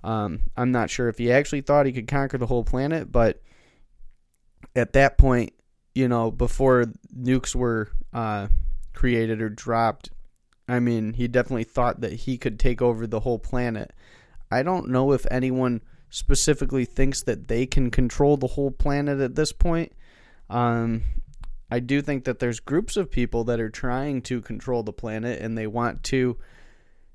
Um, 0.02 0.40
I'm 0.56 0.72
not 0.72 0.90
sure 0.90 1.08
if 1.08 1.18
he 1.18 1.30
actually 1.30 1.60
thought 1.60 1.86
he 1.86 1.92
could 1.92 2.08
conquer 2.08 2.38
the 2.38 2.46
whole 2.46 2.64
planet, 2.64 3.12
but 3.12 3.42
at 4.74 4.92
that 4.94 5.18
point, 5.18 5.52
you 5.94 6.08
know, 6.08 6.30
before 6.30 6.86
nukes 7.14 7.54
were 7.54 7.90
uh, 8.12 8.48
created 8.94 9.42
or 9.42 9.48
dropped, 9.48 10.10
I 10.68 10.78
mean, 10.80 11.14
he 11.14 11.28
definitely 11.28 11.64
thought 11.64 12.00
that 12.00 12.12
he 12.12 12.38
could 12.38 12.58
take 12.58 12.80
over 12.80 13.06
the 13.06 13.20
whole 13.20 13.38
planet. 13.38 13.92
I 14.50 14.62
don't 14.62 14.88
know 14.88 15.12
if 15.12 15.26
anyone 15.30 15.80
specifically 16.10 16.84
thinks 16.84 17.22
that 17.22 17.48
they 17.48 17.66
can 17.66 17.90
control 17.90 18.36
the 18.36 18.46
whole 18.48 18.70
planet 18.70 19.20
at 19.20 19.34
this 19.34 19.52
point. 19.52 19.92
Um, 20.48 21.02
I 21.70 21.78
do 21.78 22.02
think 22.02 22.24
that 22.24 22.40
there's 22.40 22.58
groups 22.58 22.96
of 22.96 23.10
people 23.10 23.44
that 23.44 23.60
are 23.60 23.70
trying 23.70 24.22
to 24.22 24.40
control 24.40 24.82
the 24.82 24.92
planet 24.92 25.40
and 25.40 25.56
they 25.56 25.68
want 25.68 26.02
to, 26.04 26.36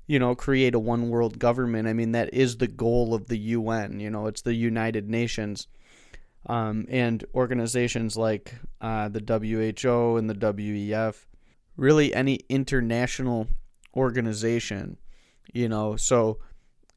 you 0.06 0.18
know, 0.18 0.34
create 0.34 0.74
a 0.74 0.78
one 0.78 1.08
world 1.08 1.38
government. 1.38 1.88
I 1.88 1.92
mean, 1.92 2.12
that 2.12 2.32
is 2.32 2.56
the 2.56 2.68
goal 2.68 3.14
of 3.14 3.26
the 3.26 3.38
UN. 3.38 4.00
You 4.00 4.10
know, 4.10 4.26
it's 4.26 4.42
the 4.42 4.54
United 4.54 5.08
Nations. 5.08 5.68
Um, 6.48 6.86
and 6.88 7.24
organizations 7.34 8.16
like 8.16 8.54
uh, 8.80 9.08
the 9.08 9.18
WHO 9.18 10.16
and 10.16 10.30
the 10.30 10.34
WEF, 10.34 11.26
really 11.76 12.14
any 12.14 12.36
international 12.48 13.48
organization, 13.96 14.98
you 15.52 15.68
know. 15.68 15.96
So 15.96 16.38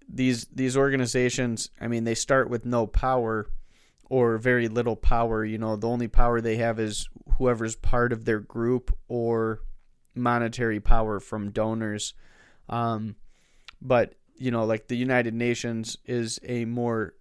these 0.07 0.45
these 0.53 0.77
organizations, 0.77 1.71
I 1.81 1.87
mean, 1.87 2.03
they 2.03 2.13
start 2.13 2.49
with 2.49 2.63
no 2.63 2.85
power 2.85 3.47
or 4.07 4.37
very 4.37 4.67
little 4.67 4.95
power. 4.95 5.43
You 5.43 5.57
know, 5.57 5.75
the 5.75 5.87
only 5.87 6.07
power 6.07 6.41
they 6.41 6.57
have 6.57 6.79
is 6.79 7.07
whoever's 7.37 7.75
part 7.75 8.13
of 8.13 8.25
their 8.25 8.39
group 8.39 8.95
or 9.07 9.61
monetary 10.13 10.79
power 10.79 11.19
from 11.19 11.51
donors. 11.51 12.13
Um, 12.69 13.15
but 13.81 14.15
you 14.35 14.51
know, 14.51 14.65
like 14.65 14.87
the 14.87 14.95
United 14.95 15.33
Nations 15.33 15.97
is 16.05 16.39
a 16.43 16.65
more 16.65 17.13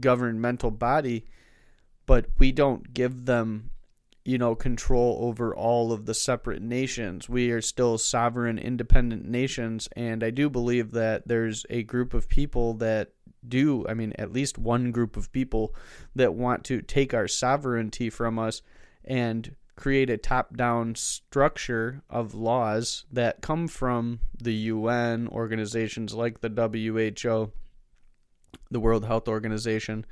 governmental 0.00 0.70
body, 0.70 1.26
but 2.06 2.26
we 2.38 2.50
don't 2.50 2.92
give 2.92 3.24
them 3.24 3.70
you 4.26 4.38
know, 4.38 4.56
control 4.56 5.18
over 5.20 5.54
all 5.54 5.92
of 5.92 6.04
the 6.04 6.12
separate 6.12 6.60
nations. 6.60 7.28
We 7.28 7.52
are 7.52 7.60
still 7.60 7.96
sovereign, 7.96 8.58
independent 8.58 9.24
nations, 9.24 9.88
and 9.94 10.24
I 10.24 10.30
do 10.30 10.50
believe 10.50 10.90
that 10.90 11.28
there's 11.28 11.64
a 11.70 11.84
group 11.84 12.12
of 12.12 12.28
people 12.28 12.74
that 12.74 13.12
do, 13.46 13.86
I 13.88 13.94
mean, 13.94 14.12
at 14.18 14.32
least 14.32 14.58
one 14.58 14.90
group 14.90 15.16
of 15.16 15.30
people 15.30 15.76
that 16.16 16.34
want 16.34 16.64
to 16.64 16.82
take 16.82 17.14
our 17.14 17.28
sovereignty 17.28 18.10
from 18.10 18.36
us 18.36 18.62
and 19.04 19.54
create 19.76 20.08
a 20.08 20.16
top 20.16 20.56
down 20.56 20.94
structure 20.94 22.02
of 22.08 22.34
laws 22.34 23.04
that 23.12 23.42
come 23.42 23.68
from 23.68 24.20
the 24.40 24.54
UN, 24.54 25.28
organizations 25.28 26.14
like 26.14 26.40
the 26.40 26.48
WHO, 26.48 27.52
the 28.70 28.80
World 28.80 29.04
Health 29.04 29.28
Organization, 29.28 30.06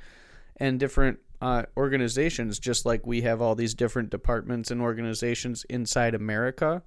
and 0.57 0.79
different 0.79 1.19
uh, 1.41 1.63
organizations, 1.75 2.59
just 2.59 2.85
like 2.85 3.05
we 3.05 3.21
have 3.21 3.41
all 3.41 3.55
these 3.55 3.73
different 3.73 4.09
departments 4.09 4.71
and 4.71 4.81
organizations 4.81 5.65
inside 5.69 6.15
America. 6.15 6.83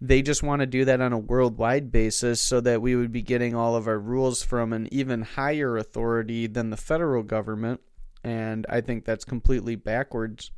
They 0.00 0.22
just 0.22 0.44
want 0.44 0.60
to 0.60 0.66
do 0.66 0.84
that 0.84 1.00
on 1.00 1.12
a 1.12 1.18
worldwide 1.18 1.90
basis 1.90 2.40
so 2.40 2.60
that 2.60 2.80
we 2.80 2.94
would 2.94 3.10
be 3.10 3.22
getting 3.22 3.56
all 3.56 3.74
of 3.74 3.88
our 3.88 3.98
rules 3.98 4.44
from 4.44 4.72
an 4.72 4.88
even 4.92 5.22
higher 5.22 5.76
authority 5.76 6.46
than 6.46 6.70
the 6.70 6.76
federal 6.76 7.24
government. 7.24 7.80
And 8.22 8.64
I 8.68 8.80
think 8.80 9.04
that's 9.04 9.24
completely 9.24 9.74
backwards. 9.74 10.52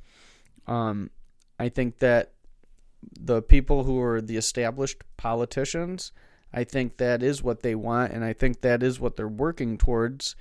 Um, 0.67 1.11
I 1.61 1.69
think 1.69 1.99
that 1.99 2.33
the 3.21 3.43
people 3.43 3.85
who 3.85 4.00
are 4.00 4.23
the 4.23 4.38
established 4.38 5.05
politicians, 5.19 6.11
I 6.55 6.64
think 6.64 6.97
that 6.97 7.23
is 7.23 7.43
what 7.43 7.61
they 7.61 7.75
want, 7.75 8.12
and 8.12 8.25
I 8.25 8.33
think 8.33 8.62
that 8.62 8.83
is 8.83 8.99
what 8.99 9.17
they're 9.17 9.29
working 9.29 9.76
towards. 9.76 10.37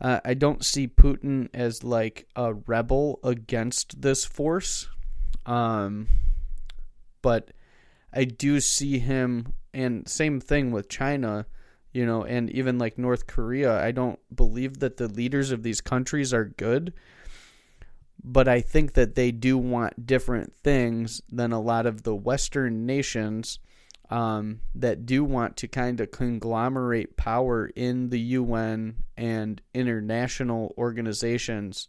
Uh, 0.00 0.18
I 0.24 0.34
don't 0.34 0.64
see 0.64 0.88
Putin 0.88 1.48
as 1.54 1.84
like 1.84 2.26
a 2.34 2.54
rebel 2.54 3.20
against 3.22 4.02
this 4.02 4.24
force, 4.24 4.88
um, 5.46 6.08
but 7.22 7.52
I 8.12 8.24
do 8.24 8.58
see 8.58 8.98
him, 8.98 9.52
and 9.72 10.08
same 10.08 10.40
thing 10.40 10.72
with 10.72 10.88
China, 10.88 11.46
you 11.92 12.04
know, 12.04 12.24
and 12.24 12.50
even 12.50 12.76
like 12.76 12.98
North 12.98 13.28
Korea. 13.28 13.80
I 13.80 13.92
don't 13.92 14.18
believe 14.34 14.80
that 14.80 14.96
the 14.96 15.06
leaders 15.06 15.52
of 15.52 15.62
these 15.62 15.80
countries 15.80 16.34
are 16.34 16.44
good, 16.44 16.92
but 18.26 18.48
I 18.48 18.60
think 18.60 18.94
that 18.94 19.14
they 19.14 19.30
do 19.30 19.56
want 19.56 20.04
different 20.04 20.52
things 20.52 21.22
than 21.30 21.52
a 21.52 21.60
lot 21.60 21.86
of 21.86 22.02
the 22.02 22.14
Western 22.14 22.84
nations 22.84 23.60
um, 24.10 24.60
that 24.74 25.06
do 25.06 25.22
want 25.22 25.56
to 25.58 25.68
kind 25.68 26.00
of 26.00 26.10
conglomerate 26.10 27.16
power 27.16 27.66
in 27.76 28.10
the 28.10 28.18
UN 28.18 28.96
and 29.16 29.62
international 29.72 30.74
organizations 30.76 31.86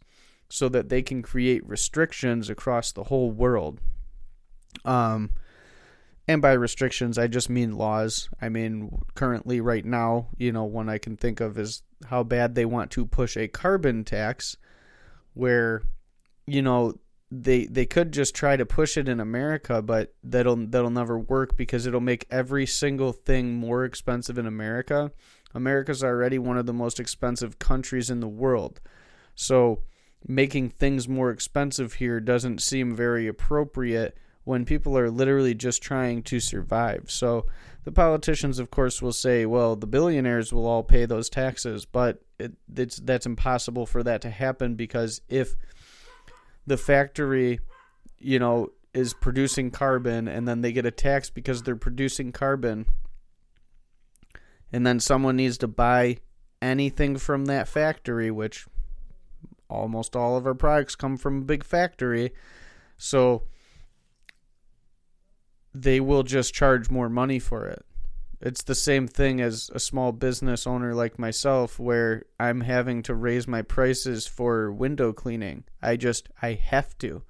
so 0.48 0.68
that 0.68 0.88
they 0.88 1.02
can 1.02 1.22
create 1.22 1.68
restrictions 1.68 2.48
across 2.48 2.92
the 2.92 3.04
whole 3.04 3.32
world. 3.32 3.80
Um, 4.84 5.30
and 6.28 6.40
by 6.40 6.52
restrictions, 6.52 7.18
I 7.18 7.26
just 7.26 7.50
mean 7.50 7.76
laws. 7.76 8.28
I 8.40 8.48
mean, 8.48 9.02
currently, 9.14 9.60
right 9.60 9.84
now, 9.84 10.28
you 10.36 10.52
know, 10.52 10.64
one 10.64 10.88
I 10.88 10.98
can 10.98 11.16
think 11.16 11.40
of 11.40 11.58
is 11.58 11.82
how 12.06 12.22
bad 12.22 12.54
they 12.54 12.64
want 12.64 12.92
to 12.92 13.06
push 13.06 13.36
a 13.36 13.48
carbon 13.48 14.04
tax 14.04 14.56
where, 15.34 15.82
you 16.48 16.62
know, 16.62 16.94
they 17.30 17.66
they 17.66 17.84
could 17.84 18.12
just 18.12 18.34
try 18.34 18.56
to 18.56 18.64
push 18.64 18.96
it 18.96 19.08
in 19.08 19.20
America, 19.20 19.82
but 19.82 20.14
that'll 20.22 20.56
that'll 20.56 20.90
never 20.90 21.18
work 21.18 21.56
because 21.56 21.86
it'll 21.86 22.00
make 22.00 22.26
every 22.30 22.66
single 22.66 23.12
thing 23.12 23.54
more 23.54 23.84
expensive 23.84 24.38
in 24.38 24.46
America. 24.46 25.12
America's 25.54 26.02
already 26.02 26.38
one 26.38 26.58
of 26.58 26.66
the 26.66 26.72
most 26.72 26.98
expensive 27.00 27.58
countries 27.58 28.10
in 28.10 28.20
the 28.20 28.28
world. 28.28 28.80
So 29.34 29.82
making 30.26 30.70
things 30.70 31.08
more 31.08 31.30
expensive 31.30 31.94
here 31.94 32.20
doesn't 32.20 32.62
seem 32.62 32.94
very 32.94 33.26
appropriate 33.26 34.16
when 34.44 34.64
people 34.64 34.96
are 34.96 35.10
literally 35.10 35.54
just 35.54 35.82
trying 35.82 36.22
to 36.22 36.40
survive. 36.40 37.10
So 37.10 37.46
the 37.84 37.92
politicians 37.92 38.58
of 38.58 38.70
course 38.70 39.02
will 39.02 39.12
say, 39.12 39.44
well, 39.44 39.76
the 39.76 39.86
billionaires 39.86 40.52
will 40.52 40.66
all 40.66 40.82
pay 40.82 41.04
those 41.04 41.28
taxes, 41.28 41.84
but 41.84 42.22
it, 42.38 42.52
it's 42.74 42.96
that's 42.96 43.26
impossible 43.26 43.84
for 43.84 44.02
that 44.02 44.22
to 44.22 44.30
happen 44.30 44.74
because 44.74 45.20
if 45.28 45.54
the 46.68 46.76
factory, 46.76 47.60
you 48.18 48.38
know, 48.38 48.68
is 48.94 49.14
producing 49.14 49.70
carbon 49.70 50.28
and 50.28 50.46
then 50.46 50.60
they 50.60 50.72
get 50.72 50.86
a 50.86 50.90
tax 50.90 51.30
because 51.30 51.62
they're 51.62 51.76
producing 51.76 52.32
carbon. 52.32 52.86
And 54.72 54.86
then 54.86 55.00
someone 55.00 55.36
needs 55.36 55.58
to 55.58 55.68
buy 55.68 56.18
anything 56.60 57.16
from 57.16 57.46
that 57.46 57.68
factory, 57.68 58.30
which 58.30 58.66
almost 59.70 60.16
all 60.16 60.36
of 60.36 60.46
our 60.46 60.54
products 60.54 60.94
come 60.94 61.16
from 61.16 61.38
a 61.38 61.44
big 61.44 61.64
factory. 61.64 62.32
So 62.96 63.44
they 65.74 66.00
will 66.00 66.22
just 66.22 66.54
charge 66.54 66.90
more 66.90 67.08
money 67.08 67.38
for 67.38 67.66
it. 67.66 67.84
It's 68.40 68.62
the 68.62 68.74
same 68.74 69.08
thing 69.08 69.40
as 69.40 69.68
a 69.74 69.80
small 69.80 70.12
business 70.12 70.66
owner 70.66 70.94
like 70.94 71.18
myself 71.18 71.78
where 71.78 72.24
I'm 72.38 72.60
having 72.60 73.02
to 73.04 73.14
raise 73.14 73.48
my 73.48 73.62
prices 73.62 74.28
for 74.28 74.70
window 74.70 75.12
cleaning. 75.12 75.64
I 75.82 75.96
just, 75.96 76.28
I 76.40 76.52
have 76.52 76.96
to. 76.98 77.22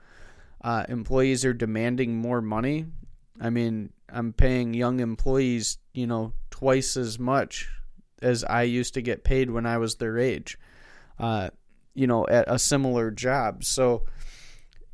Uh, 0.63 0.85
employees 0.89 1.47
are 1.47 1.55
demanding 1.55 2.17
more 2.17 2.43
money. 2.43 2.87
I 3.41 3.49
mean, 3.49 3.93
I'm 4.13 4.35
paying 4.35 4.75
young 4.75 5.01
employees, 5.01 5.79
you 5.95 6.07
know, 6.07 6.35
twice 6.51 6.97
as 6.97 7.19
much 7.19 7.69
as 8.21 8.45
I 8.45 8.63
used 8.63 8.93
to 8.95 9.03
get 9.03 9.25
paid 9.25 9.51
when 9.51 9.65
I 9.65 9.79
was 9.79 9.95
their 9.97 10.19
age, 10.19 10.59
uh, 11.19 11.49
you 11.95 12.07
know, 12.07 12.27
at 12.27 12.45
a 12.49 12.59
similar 12.59 13.11
job. 13.11 13.65
So 13.65 14.05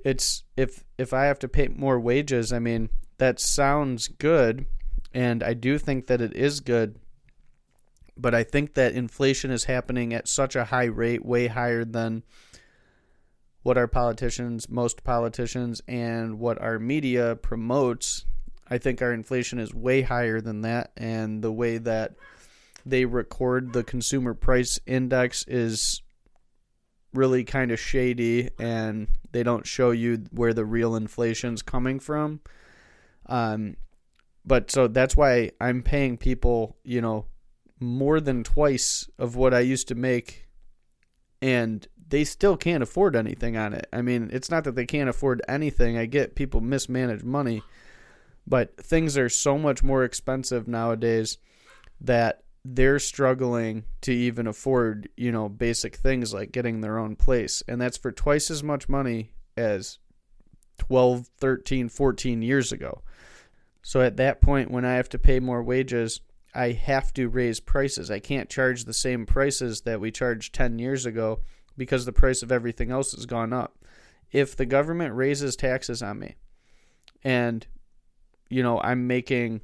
it's, 0.04 0.44
if, 0.56 0.84
if 0.96 1.12
I 1.12 1.24
have 1.24 1.40
to 1.40 1.48
pay 1.48 1.68
more 1.68 1.98
wages, 1.98 2.52
I 2.52 2.60
mean, 2.60 2.90
that 3.18 3.40
sounds 3.40 4.06
good 4.06 4.66
and 5.14 5.42
I 5.42 5.54
do 5.54 5.78
think 5.78 6.08
that 6.08 6.20
it 6.20 6.34
is 6.34 6.60
good. 6.60 6.96
But 8.16 8.34
I 8.34 8.42
think 8.42 8.74
that 8.74 8.94
inflation 8.94 9.50
is 9.50 9.64
happening 9.64 10.12
at 10.12 10.28
such 10.28 10.54
a 10.54 10.66
high 10.66 10.84
rate, 10.84 11.24
way 11.24 11.46
higher 11.46 11.84
than 11.84 12.22
what 13.62 13.78
our 13.78 13.88
politicians, 13.88 14.68
most 14.68 15.02
politicians, 15.04 15.80
and 15.88 16.38
what 16.38 16.60
our 16.60 16.78
media 16.78 17.36
promotes. 17.36 18.26
I 18.68 18.78
think 18.78 19.00
our 19.00 19.12
inflation 19.12 19.58
is 19.58 19.72
way 19.74 20.02
higher 20.02 20.40
than 20.40 20.60
that, 20.62 20.92
and 20.96 21.42
the 21.42 21.52
way 21.52 21.78
that 21.78 22.14
they 22.84 23.04
record 23.04 23.72
the 23.72 23.82
consumer 23.82 24.34
price 24.34 24.78
index 24.86 25.44
is 25.48 26.02
really 27.14 27.44
kind 27.44 27.70
of 27.70 27.80
shady, 27.80 28.50
and 28.58 29.08
they 29.32 29.42
don't 29.42 29.66
show 29.66 29.92
you 29.92 30.24
where 30.30 30.52
the 30.52 30.64
real 30.64 30.94
inflation's 30.94 31.62
coming 31.62 31.98
from. 32.00 32.40
Um, 33.26 33.76
but 34.44 34.70
so 34.70 34.88
that's 34.88 35.16
why 35.16 35.50
I'm 35.60 35.82
paying 35.82 36.16
people, 36.16 36.76
you 36.84 37.00
know, 37.00 37.26
more 37.80 38.20
than 38.20 38.44
twice 38.44 39.08
of 39.18 39.36
what 39.36 39.54
I 39.54 39.60
used 39.60 39.88
to 39.88 39.94
make 39.94 40.44
and 41.42 41.86
they 42.08 42.24
still 42.24 42.56
can't 42.56 42.82
afford 42.82 43.16
anything 43.16 43.56
on 43.56 43.72
it. 43.74 43.86
I 43.92 44.02
mean, 44.02 44.30
it's 44.32 44.50
not 44.50 44.64
that 44.64 44.74
they 44.74 44.86
can't 44.86 45.08
afford 45.08 45.42
anything. 45.48 45.98
I 45.98 46.06
get 46.06 46.34
people 46.34 46.60
mismanage 46.60 47.24
money, 47.24 47.62
but 48.46 48.76
things 48.76 49.18
are 49.18 49.28
so 49.28 49.58
much 49.58 49.82
more 49.82 50.04
expensive 50.04 50.68
nowadays 50.68 51.38
that 52.00 52.44
they're 52.64 52.98
struggling 52.98 53.84
to 54.02 54.12
even 54.12 54.46
afford, 54.46 55.08
you 55.16 55.32
know, 55.32 55.48
basic 55.48 55.96
things 55.96 56.32
like 56.32 56.52
getting 56.52 56.80
their 56.80 56.98
own 56.98 57.16
place. 57.16 57.62
And 57.68 57.80
that's 57.80 57.98
for 57.98 58.12
twice 58.12 58.50
as 58.50 58.62
much 58.62 58.88
money 58.88 59.32
as 59.56 59.98
12, 60.78 61.28
13, 61.38 61.88
14 61.88 62.42
years 62.42 62.72
ago. 62.72 63.02
So 63.84 64.00
at 64.00 64.16
that 64.16 64.40
point, 64.40 64.70
when 64.70 64.84
I 64.84 64.94
have 64.94 65.10
to 65.10 65.18
pay 65.18 65.38
more 65.38 65.62
wages, 65.62 66.20
I 66.54 66.72
have 66.72 67.12
to 67.14 67.28
raise 67.28 67.60
prices. 67.60 68.10
I 68.10 68.18
can't 68.18 68.48
charge 68.48 68.84
the 68.84 68.94
same 68.94 69.26
prices 69.26 69.82
that 69.82 70.00
we 70.00 70.10
charged 70.10 70.54
10 70.54 70.78
years 70.78 71.04
ago 71.04 71.40
because 71.76 72.04
the 72.04 72.12
price 72.12 72.42
of 72.42 72.50
everything 72.50 72.90
else 72.90 73.12
has 73.12 73.26
gone 73.26 73.52
up. 73.52 73.78
If 74.32 74.56
the 74.56 74.66
government 74.66 75.14
raises 75.14 75.54
taxes 75.54 76.02
on 76.02 76.18
me 76.18 76.34
and 77.22 77.66
you 78.48 78.62
know, 78.62 78.80
I'm 78.80 79.06
making 79.06 79.60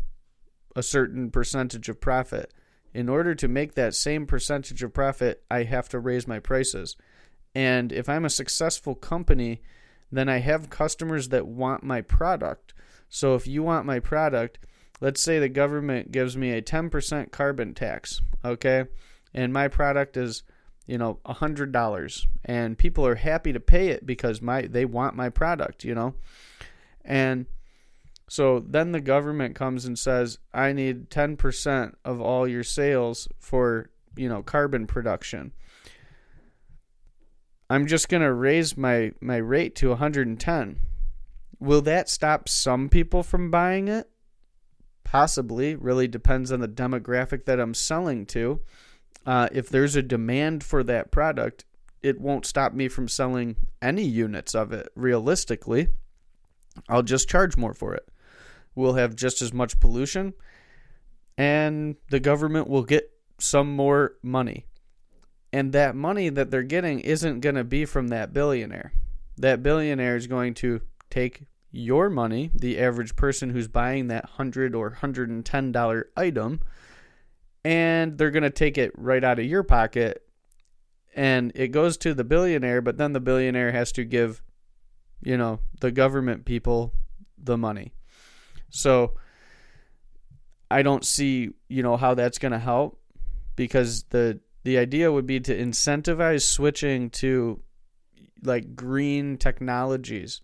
a 0.77 0.83
certain 0.83 1.31
percentage 1.31 1.89
of 1.89 2.01
profit, 2.01 2.53
in 2.93 3.09
order 3.09 3.35
to 3.37 3.49
make 3.49 3.75
that 3.75 3.95
same 3.95 4.27
percentage 4.27 4.83
of 4.83 4.93
profit, 4.93 5.45
I 5.51 5.63
have 5.63 5.89
to 5.91 5.99
raise 5.99 6.27
my 6.27 6.41
prices. 6.41 6.97
And 7.55 7.93
if 7.93 8.09
I'm 8.09 8.25
a 8.25 8.31
successful 8.31 8.95
company, 8.95 9.63
then 10.11 10.29
I 10.29 10.39
have 10.39 10.71
customers 10.71 11.29
that 11.29 11.47
want 11.47 11.85
my 11.85 12.01
product. 12.01 12.75
So 13.11 13.35
if 13.35 13.47
you 13.47 13.63
want 13.63 13.87
my 13.87 13.99
product, 13.99 14.59
let's 15.01 15.21
say 15.21 15.39
the 15.39 15.49
government 15.49 16.13
gives 16.13 16.37
me 16.37 16.53
a 16.53 16.63
10% 16.63 17.33
carbon 17.33 17.75
tax, 17.75 18.23
okay? 18.45 18.85
And 19.35 19.53
my 19.53 19.69
product 19.69 20.17
is, 20.17 20.45
you 20.87 20.97
know, 20.97 21.19
$100 21.27 22.27
and 22.45 22.79
people 22.79 23.05
are 23.05 23.17
happy 23.17 23.53
to 23.53 23.61
pay 23.61 23.89
it 23.89 24.07
because 24.07 24.41
my 24.41 24.63
they 24.63 24.85
want 24.85 25.17
my 25.17 25.29
product, 25.29 25.85
you 25.85 25.95
know? 25.95 26.15
And 27.05 27.47
so 28.29 28.61
then 28.61 28.93
the 28.93 29.01
government 29.01 29.57
comes 29.57 29.85
and 29.85 29.99
says, 29.99 30.39
"I 30.55 30.73
need 30.73 31.11
10% 31.11 31.97
of 32.05 32.21
all 32.21 32.47
your 32.47 32.63
sales 32.63 33.29
for, 33.41 33.91
you 34.17 34.29
know, 34.29 34.43
carbon 34.43 34.87
production." 34.87 35.53
I'm 37.69 37.87
just 37.87 38.09
going 38.09 38.23
to 38.23 38.33
raise 38.33 38.77
my 38.77 39.13
my 39.21 39.37
rate 39.37 39.75
to 39.77 39.91
110 39.91 40.81
will 41.61 41.83
that 41.83 42.09
stop 42.09 42.49
some 42.49 42.89
people 42.89 43.23
from 43.23 43.51
buying 43.51 43.89
it? 43.89 44.09
Possibly. 45.05 45.75
Really 45.75 46.09
depends 46.09 46.51
on 46.51 46.61
the 46.61 46.69
demographic 46.69 47.45
that 47.45 47.61
I'm 47.61 47.75
selling 47.75 48.27
to. 48.27 48.61
Uh, 49.27 49.49
if 49.53 49.69
there's 49.69 49.97
a 49.97 50.03
demand 50.03 50.65
for 50.65 50.83
that 50.85 51.11
product, 51.11 51.65
it 52.03 52.21
won't 52.21 52.47
stop 52.47 52.73
me 52.73 52.89
from 52.89 53.09
selling 53.09 53.57
any 53.83 54.05
units 54.05 54.55
of 54.55 54.73
it 54.73 54.89
realistically. 54.95 55.89
I'll 56.89 57.03
just 57.03 57.29
charge 57.29 57.57
more 57.57 57.75
for 57.75 57.95
it. 57.95 58.09
We'll 58.75 58.95
have 58.95 59.15
just 59.15 59.43
as 59.43 59.53
much 59.53 59.81
pollution, 59.81 60.33
and 61.37 61.97
the 62.09 62.21
government 62.21 62.69
will 62.69 62.85
get 62.85 63.11
some 63.39 63.75
more 63.75 64.15
money. 64.23 64.67
And 65.53 65.73
that 65.73 65.97
money 65.97 66.29
that 66.29 66.51
they're 66.51 66.63
getting 66.63 67.01
isn't 67.01 67.41
going 67.41 67.57
to 67.57 67.65
be 67.65 67.85
from 67.85 68.09
that 68.09 68.33
billionaire. 68.33 68.93
That 69.37 69.63
billionaire 69.63 70.17
is 70.17 70.29
going 70.29 70.55
to 70.55 70.81
take 71.11 71.43
your 71.71 72.11
money, 72.11 72.51
the 72.55 72.79
average 72.79 73.17
person 73.17 73.51
who's 73.51 73.69
buying 73.69 74.09
that 74.09 74.25
100 74.25 74.75
or 74.75 74.93
$110 75.01 76.05
item, 76.17 76.61
and 77.65 78.19
they're 78.19 78.31
to 78.43 78.51
take 78.51 78.79
it 78.79 78.93
right 78.97 79.23
out 79.23 79.39
of 79.39 79.45
your 79.45 79.63
pocket 79.63 80.27
and 81.15 81.53
it 81.55 81.69
goes 81.69 81.97
to 81.99 82.15
the 82.15 82.25
billionaire, 82.25 82.81
but 82.81 82.97
then 82.97 83.13
the 83.13 83.21
billionaire 83.21 83.73
has 83.73 83.93
to 83.93 84.05
give, 84.05 84.43
you 85.23 85.37
know, 85.37 85.61
the 85.81 85.91
government 85.91 86.45
people 86.45 86.95
the 87.37 87.59
money. 87.59 87.93
So 88.71 89.15
I 90.71 90.83
don't 90.83 91.05
see, 91.05 91.51
you 91.69 91.83
know, 91.83 91.97
how 91.97 92.15
that's 92.15 92.39
to 92.53 92.59
help 92.59 93.01
because 93.57 94.05
the 94.11 94.41
the 94.63 94.79
idea 94.79 95.11
would 95.11 95.27
be 95.27 95.41
to 95.41 95.59
incentivize 95.59 96.43
switching 96.43 97.11
to 97.11 97.61
like 98.43 98.77
green 98.77 99.37
technologies. 99.39 100.43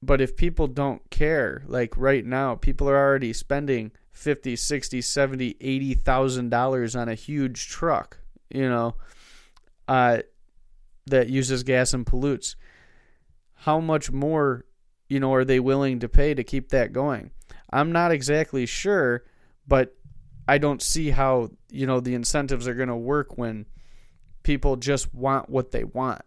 But 0.00 0.20
if 0.20 0.36
people 0.36 0.68
don't 0.68 1.08
care, 1.10 1.62
like 1.66 1.96
right 1.96 2.24
now, 2.24 2.54
people 2.54 2.88
are 2.88 2.96
already 2.96 3.32
spending 3.32 3.90
50, 4.12 4.56
60, 4.56 5.00
70, 5.00 5.56
80,000 5.60 6.48
dollars 6.50 6.96
on 6.96 7.08
a 7.08 7.14
huge 7.14 7.68
truck, 7.68 8.18
you 8.50 8.68
know, 8.68 8.94
uh, 9.88 10.18
that 11.06 11.28
uses 11.28 11.62
gas 11.62 11.94
and 11.94 12.06
pollutes. 12.06 12.56
How 13.54 13.80
much 13.80 14.10
more, 14.12 14.64
you 15.08 15.18
know, 15.18 15.34
are 15.34 15.44
they 15.44 15.60
willing 15.60 15.98
to 16.00 16.08
pay 16.08 16.34
to 16.34 16.44
keep 16.44 16.68
that 16.68 16.92
going? 16.92 17.30
I'm 17.70 17.92
not 17.92 18.12
exactly 18.12 18.66
sure, 18.66 19.24
but 19.66 19.96
I 20.46 20.58
don't 20.58 20.80
see 20.80 21.10
how, 21.10 21.50
you 21.70 21.86
know, 21.86 22.00
the 22.00 22.14
incentives 22.14 22.66
are 22.68 22.74
going 22.74 22.88
to 22.88 22.96
work 22.96 23.36
when 23.36 23.66
people 24.42 24.76
just 24.76 25.12
want 25.12 25.50
what 25.50 25.72
they 25.72 25.84
want. 25.84 26.22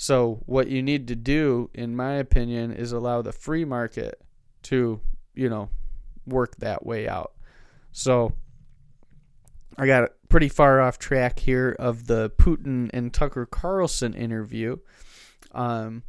So, 0.00 0.44
what 0.46 0.68
you 0.68 0.80
need 0.80 1.08
to 1.08 1.16
do, 1.16 1.70
in 1.74 1.96
my 1.96 2.12
opinion, 2.14 2.70
is 2.70 2.92
allow 2.92 3.20
the 3.20 3.32
free 3.32 3.64
market 3.64 4.22
to, 4.62 5.00
you 5.34 5.48
know, 5.48 5.70
work 6.24 6.54
that 6.58 6.86
way 6.86 7.08
out. 7.08 7.32
So, 7.90 8.32
I 9.76 9.88
got 9.88 10.12
pretty 10.28 10.50
far 10.50 10.80
off 10.80 11.00
track 11.00 11.40
here 11.40 11.74
of 11.80 12.06
the 12.06 12.30
Putin 12.30 12.90
and 12.92 13.12
Tucker 13.12 13.44
Carlson 13.44 14.14
interview. 14.14 14.76
Um, 15.50 16.04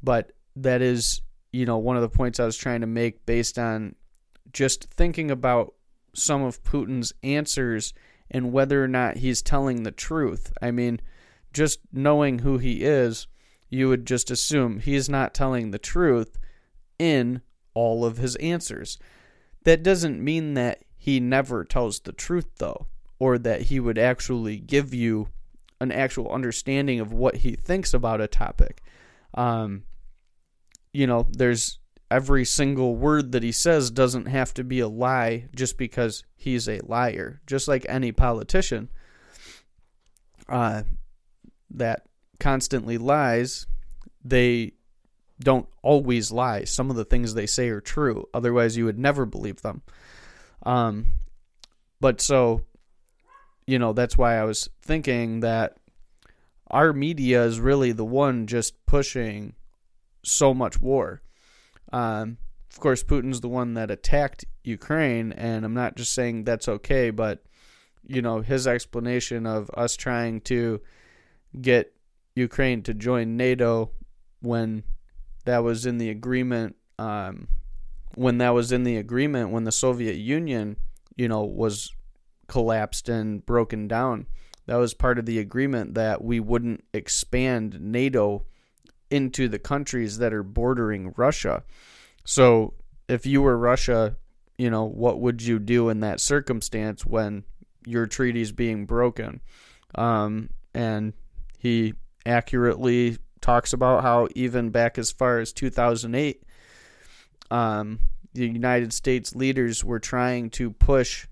but 0.00 0.30
that 0.54 0.80
is, 0.80 1.20
you 1.52 1.66
know, 1.66 1.78
one 1.78 1.96
of 1.96 2.02
the 2.02 2.08
points 2.08 2.38
I 2.38 2.44
was 2.44 2.56
trying 2.56 2.82
to 2.82 2.86
make 2.86 3.26
based 3.26 3.58
on 3.58 3.96
just 4.52 4.84
thinking 4.84 5.32
about 5.32 5.74
some 6.14 6.42
of 6.44 6.62
Putin's 6.62 7.12
answers 7.24 7.92
and 8.30 8.52
whether 8.52 8.84
or 8.84 8.88
not 8.88 9.16
he's 9.16 9.42
telling 9.42 9.82
the 9.82 9.90
truth. 9.90 10.52
I 10.62 10.70
mean, 10.70 11.00
just 11.52 11.80
knowing 11.92 12.40
who 12.40 12.58
he 12.58 12.82
is, 12.82 13.26
you 13.68 13.88
would 13.88 14.06
just 14.06 14.30
assume 14.30 14.80
he's 14.80 15.08
not 15.08 15.34
telling 15.34 15.70
the 15.70 15.78
truth 15.78 16.38
in 16.98 17.42
all 17.74 18.04
of 18.04 18.18
his 18.18 18.36
answers. 18.36 18.98
That 19.64 19.82
doesn't 19.82 20.22
mean 20.22 20.54
that 20.54 20.84
he 20.96 21.20
never 21.20 21.64
tells 21.64 22.00
the 22.00 22.12
truth, 22.12 22.48
though 22.58 22.86
or 23.20 23.38
that 23.38 23.60
he 23.62 23.78
would 23.78 23.98
actually 23.98 24.56
give 24.56 24.92
you 24.92 25.28
an 25.80 25.92
actual 25.92 26.32
understanding 26.32 26.98
of 26.98 27.12
what 27.12 27.36
he 27.36 27.52
thinks 27.52 27.94
about 27.94 28.20
a 28.20 28.26
topic. 28.26 28.82
Um, 29.34 29.84
you 30.92 31.06
know, 31.06 31.28
there's 31.30 31.78
every 32.10 32.44
single 32.44 32.96
word 32.96 33.30
that 33.32 33.42
he 33.42 33.52
says 33.52 33.90
doesn't 33.90 34.26
have 34.26 34.52
to 34.54 34.64
be 34.64 34.80
a 34.80 34.88
lie 34.88 35.48
just 35.54 35.78
because 35.78 36.24
he's 36.34 36.68
a 36.68 36.80
liar, 36.82 37.40
just 37.46 37.68
like 37.68 37.86
any 37.88 38.10
politician 38.10 38.88
uh, 40.48 40.82
that 41.70 42.06
constantly 42.38 42.98
lies. 42.98 43.66
They 44.24 44.72
don't 45.40 45.68
always 45.82 46.30
lie. 46.30 46.64
Some 46.64 46.90
of 46.90 46.96
the 46.96 47.04
things 47.04 47.34
they 47.34 47.46
say 47.46 47.68
are 47.68 47.80
true. 47.80 48.28
Otherwise, 48.34 48.76
you 48.76 48.84
would 48.84 48.98
never 48.98 49.24
believe 49.24 49.62
them. 49.62 49.82
Um, 50.64 51.06
but 52.00 52.20
so 52.20 52.62
you 53.70 53.78
know, 53.78 53.92
that's 53.92 54.18
why 54.18 54.36
I 54.36 54.42
was 54.42 54.68
thinking 54.82 55.40
that 55.40 55.76
our 56.66 56.92
media 56.92 57.44
is 57.44 57.60
really 57.60 57.92
the 57.92 58.04
one 58.04 58.48
just 58.48 58.84
pushing 58.84 59.54
so 60.24 60.52
much 60.52 60.80
war. 60.80 61.22
Um, 61.92 62.38
of 62.72 62.80
course, 62.80 63.04
Putin's 63.04 63.40
the 63.40 63.48
one 63.48 63.74
that 63.74 63.88
attacked 63.88 64.44
Ukraine, 64.64 65.30
and 65.30 65.64
I'm 65.64 65.74
not 65.74 65.94
just 65.94 66.12
saying 66.12 66.42
that's 66.42 66.66
okay, 66.68 67.10
but 67.10 67.44
you 68.04 68.20
know, 68.20 68.40
his 68.40 68.66
explanation 68.66 69.46
of 69.46 69.70
us 69.74 69.94
trying 69.94 70.40
to 70.42 70.80
get 71.58 71.94
Ukraine 72.34 72.82
to 72.82 72.94
join 72.94 73.36
NATO 73.36 73.90
when 74.40 74.82
that 75.44 75.58
was 75.58 75.86
in 75.86 75.98
the 75.98 76.10
agreement, 76.10 76.76
um, 76.98 77.48
when 78.14 78.38
that 78.38 78.50
was 78.50 78.72
in 78.72 78.84
the 78.84 78.96
agreement, 78.96 79.50
when 79.50 79.64
the 79.64 79.72
Soviet 79.72 80.16
Union, 80.16 80.76
you 81.16 81.28
know, 81.28 81.42
was 81.42 81.90
collapsed 82.48 83.08
and 83.08 83.44
broken 83.46 83.88
down. 83.88 84.26
That 84.66 84.76
was 84.76 84.94
part 84.94 85.18
of 85.18 85.26
the 85.26 85.38
agreement 85.38 85.94
that 85.94 86.22
we 86.22 86.40
wouldn't 86.40 86.84
expand 86.92 87.80
NATO 87.80 88.44
into 89.10 89.48
the 89.48 89.58
countries 89.58 90.18
that 90.18 90.32
are 90.32 90.42
bordering 90.42 91.12
Russia. 91.16 91.64
So, 92.24 92.74
if 93.08 93.26
you 93.26 93.42
were 93.42 93.56
Russia, 93.56 94.16
you 94.56 94.70
know, 94.70 94.84
what 94.84 95.20
would 95.20 95.42
you 95.42 95.58
do 95.58 95.88
in 95.88 96.00
that 96.00 96.20
circumstance 96.20 97.04
when 97.04 97.44
your 97.84 98.06
treaty 98.06 98.40
is 98.40 98.52
being 98.52 98.86
broken? 98.86 99.40
Um, 99.96 100.50
and 100.74 101.14
he 101.60 101.92
accurately 102.24 103.18
talks 103.42 103.74
about 103.74 104.02
how 104.02 104.28
even 104.34 104.70
back 104.70 104.96
as 104.96 105.12
far 105.12 105.38
as 105.38 105.52
2008, 105.52 106.42
um, 107.50 107.98
the 108.32 108.46
United 108.46 108.92
States 108.94 109.36
leaders 109.36 109.84
were 109.84 109.98
trying 109.98 110.48
to 110.50 110.70
push 110.70 111.26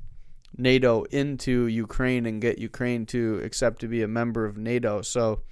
NATO 0.57 1.05
into 1.05 1.67
Ukraine 1.67 2.27
and 2.27 2.43
get 2.43 2.59
Ukraine 2.59 3.07
to 3.07 3.41
accept 3.43 3.81
to 3.81 3.89
be 3.89 4.03
a 4.03 4.09
member 4.09 4.45
of 4.45 4.59
NATO. 4.59 5.01
So, 5.01 5.43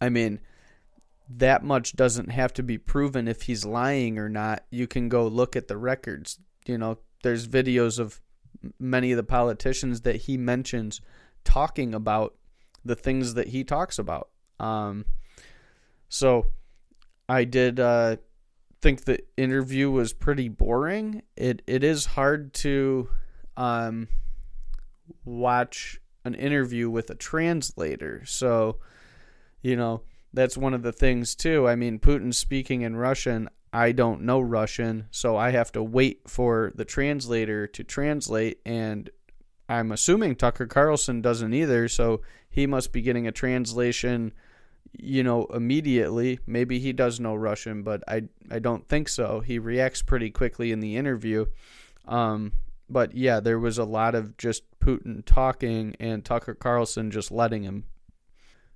I 0.00 0.08
mean, 0.08 0.40
that 1.28 1.62
much 1.62 1.94
doesn't 1.94 2.30
have 2.30 2.52
to 2.54 2.64
be 2.64 2.76
proven 2.76 3.28
if 3.28 3.42
he's 3.42 3.64
lying 3.64 4.18
or 4.18 4.28
not. 4.28 4.64
You 4.70 4.88
can 4.88 5.08
go 5.08 5.28
look 5.28 5.54
at 5.54 5.68
the 5.68 5.76
records. 5.76 6.40
You 6.66 6.78
know, 6.78 6.98
there's 7.22 7.46
videos 7.46 8.00
of 8.00 8.20
many 8.80 9.12
of 9.12 9.16
the 9.16 9.22
politicians 9.22 10.00
that 10.00 10.16
he 10.16 10.36
mentions 10.36 11.00
talking 11.44 11.94
about 11.94 12.34
the 12.84 12.96
things 12.96 13.34
that 13.34 13.48
he 13.48 13.64
talks 13.64 13.98
about. 13.98 14.28
Um, 14.60 15.04
so, 16.08 16.46
I 17.28 17.44
did 17.44 17.78
uh, 17.78 18.16
think 18.80 19.04
the 19.04 19.20
interview 19.36 19.90
was 19.90 20.12
pretty 20.12 20.48
boring. 20.48 21.22
It 21.36 21.62
it 21.66 21.84
is 21.84 22.06
hard 22.06 22.54
to 22.54 23.08
um, 23.56 24.08
watch 25.24 26.00
an 26.24 26.34
interview 26.34 26.88
with 26.88 27.10
a 27.10 27.14
translator. 27.14 28.22
So, 28.24 28.78
you 29.62 29.76
know, 29.76 30.02
that's 30.32 30.56
one 30.56 30.74
of 30.74 30.82
the 30.82 30.92
things 30.92 31.34
too. 31.34 31.68
I 31.68 31.74
mean, 31.74 31.98
Putin 31.98 32.34
speaking 32.34 32.82
in 32.82 32.96
Russian. 32.96 33.48
I 33.70 33.92
don't 33.92 34.22
know 34.22 34.40
Russian, 34.40 35.08
so 35.10 35.36
I 35.36 35.50
have 35.50 35.70
to 35.72 35.82
wait 35.82 36.22
for 36.26 36.72
the 36.74 36.86
translator 36.86 37.66
to 37.66 37.84
translate 37.84 38.60
and 38.64 39.10
I'm 39.68 39.92
assuming 39.92 40.36
Tucker 40.36 40.66
Carlson 40.66 41.20
doesn't 41.20 41.52
either, 41.52 41.88
so 41.88 42.22
he 42.48 42.66
must 42.66 42.92
be 42.92 43.02
getting 43.02 43.26
a 43.26 43.32
translation, 43.32 44.32
you 44.92 45.22
know, 45.22 45.44
immediately. 45.46 46.38
Maybe 46.46 46.78
he 46.78 46.92
does 46.92 47.20
know 47.20 47.34
Russian, 47.34 47.82
but 47.82 48.02
I 48.08 48.24
I 48.50 48.58
don't 48.58 48.88
think 48.88 49.08
so. 49.08 49.40
He 49.40 49.58
reacts 49.58 50.02
pretty 50.02 50.30
quickly 50.30 50.72
in 50.72 50.80
the 50.80 50.96
interview. 50.96 51.46
Um, 52.06 52.52
but 52.88 53.14
yeah, 53.14 53.40
there 53.40 53.58
was 53.58 53.76
a 53.76 53.84
lot 53.84 54.14
of 54.14 54.36
just 54.38 54.62
Putin 54.80 55.24
talking 55.24 55.94
and 56.00 56.24
Tucker 56.24 56.54
Carlson 56.54 57.10
just 57.10 57.30
letting 57.30 57.62
him. 57.62 57.84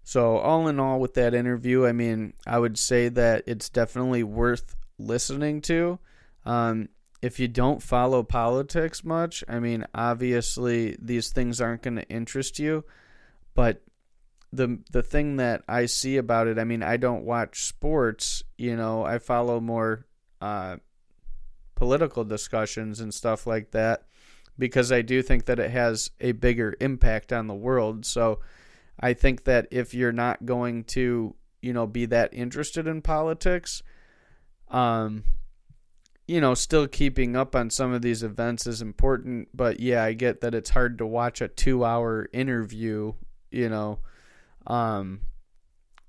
So, 0.04 0.38
all 0.38 0.66
in 0.68 0.80
all, 0.80 1.00
with 1.00 1.14
that 1.14 1.32
interview, 1.32 1.86
I 1.86 1.92
mean, 1.92 2.34
I 2.46 2.58
would 2.58 2.76
say 2.76 3.08
that 3.10 3.44
it's 3.46 3.68
definitely 3.68 4.24
worth 4.24 4.74
listening 4.98 5.60
to. 5.62 5.98
Um, 6.44 6.88
if 7.22 7.38
you 7.38 7.46
don't 7.46 7.80
follow 7.80 8.24
politics 8.24 9.04
much, 9.04 9.44
I 9.48 9.60
mean, 9.60 9.86
obviously 9.94 10.96
these 11.00 11.30
things 11.30 11.60
aren't 11.60 11.82
going 11.82 11.96
to 11.96 12.08
interest 12.08 12.58
you, 12.58 12.84
but 13.54 13.82
the 14.52 14.80
the 14.90 15.02
thing 15.02 15.36
that 15.36 15.62
I 15.68 15.86
see 15.86 16.16
about 16.16 16.48
it, 16.48 16.58
I 16.58 16.64
mean, 16.64 16.82
I 16.82 16.96
don't 16.96 17.24
watch 17.24 17.62
sports, 17.62 18.42
you 18.58 18.76
know, 18.76 19.04
I 19.04 19.18
follow 19.18 19.60
more 19.60 20.04
uh, 20.40 20.76
political 21.76 22.24
discussions 22.24 23.00
and 23.00 23.14
stuff 23.14 23.46
like 23.46 23.70
that 23.70 24.02
because 24.58 24.92
I 24.92 25.02
do 25.02 25.22
think 25.22 25.46
that 25.46 25.58
it 25.58 25.70
has 25.70 26.10
a 26.20 26.32
bigger 26.32 26.76
impact 26.80 27.32
on 27.32 27.46
the 27.46 27.54
world. 27.54 28.04
So 28.04 28.40
I 29.00 29.14
think 29.14 29.44
that 29.44 29.68
if 29.70 29.94
you're 29.94 30.12
not 30.12 30.44
going 30.44 30.84
to, 30.84 31.34
you 31.62 31.72
know, 31.72 31.86
be 31.86 32.06
that 32.06 32.34
interested 32.34 32.86
in 32.86 33.00
politics, 33.00 33.82
um, 34.68 35.24
you 36.26 36.40
know, 36.40 36.54
still 36.54 36.86
keeping 36.86 37.36
up 37.36 37.56
on 37.56 37.70
some 37.70 37.92
of 37.92 38.02
these 38.02 38.22
events 38.22 38.66
is 38.66 38.80
important. 38.80 39.48
But 39.54 39.80
yeah, 39.80 40.04
I 40.04 40.12
get 40.12 40.40
that 40.40 40.54
it's 40.54 40.70
hard 40.70 40.98
to 40.98 41.06
watch 41.06 41.40
a 41.40 41.48
two 41.48 41.84
hour 41.84 42.28
interview, 42.32 43.12
you 43.50 43.68
know, 43.68 43.98
um, 44.66 45.20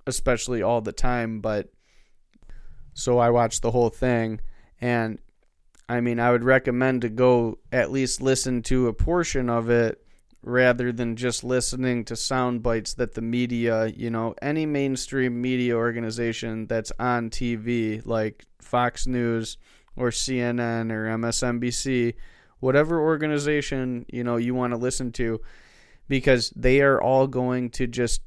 especially 0.06 0.62
all 0.62 0.82
the 0.82 0.92
time. 0.92 1.42
But 1.42 1.70
so 2.94 3.18
I 3.18 3.32
watched 3.32 3.62
the 3.62 3.72
whole 3.72 3.90
thing. 3.90 4.40
And 4.80 5.20
I 5.90 6.00
mean, 6.02 6.20
I 6.20 6.32
would 6.32 6.44
recommend 6.44 7.02
to 7.02 7.10
go 7.10 7.60
at 7.72 7.92
least 7.92 8.22
listen 8.22 8.62
to 8.64 8.88
a 8.88 8.94
portion 8.94 9.50
of 9.50 9.70
it 9.70 10.00
rather 10.44 10.92
than 10.92 11.16
just 11.16 11.44
listening 11.44 12.04
to 12.04 12.16
sound 12.16 12.62
bites 12.62 12.94
that 12.96 13.14
the 13.14 13.22
media, 13.22 13.88
you 13.88 14.10
know, 14.10 14.36
any 14.42 14.66
mainstream 14.66 15.42
media 15.42 15.76
organization 15.76 16.68
that's 16.68 16.92
on 17.00 17.30
TV, 17.30 18.06
like 18.06 18.46
Fox 18.62 19.08
News 19.08 19.58
or 19.96 20.10
CNN 20.10 20.92
or 20.92 21.06
MSNBC, 21.18 22.16
whatever 22.60 23.00
organization, 23.00 24.06
you 24.12 24.24
know, 24.24 24.38
you 24.38 24.56
want 24.56 24.72
to 24.72 24.78
listen 24.78 25.12
to, 25.14 25.42
because 26.08 26.52
they 26.56 26.82
are 26.82 27.02
all 27.02 27.28
going 27.28 27.70
to 27.72 27.88
just 27.88 28.22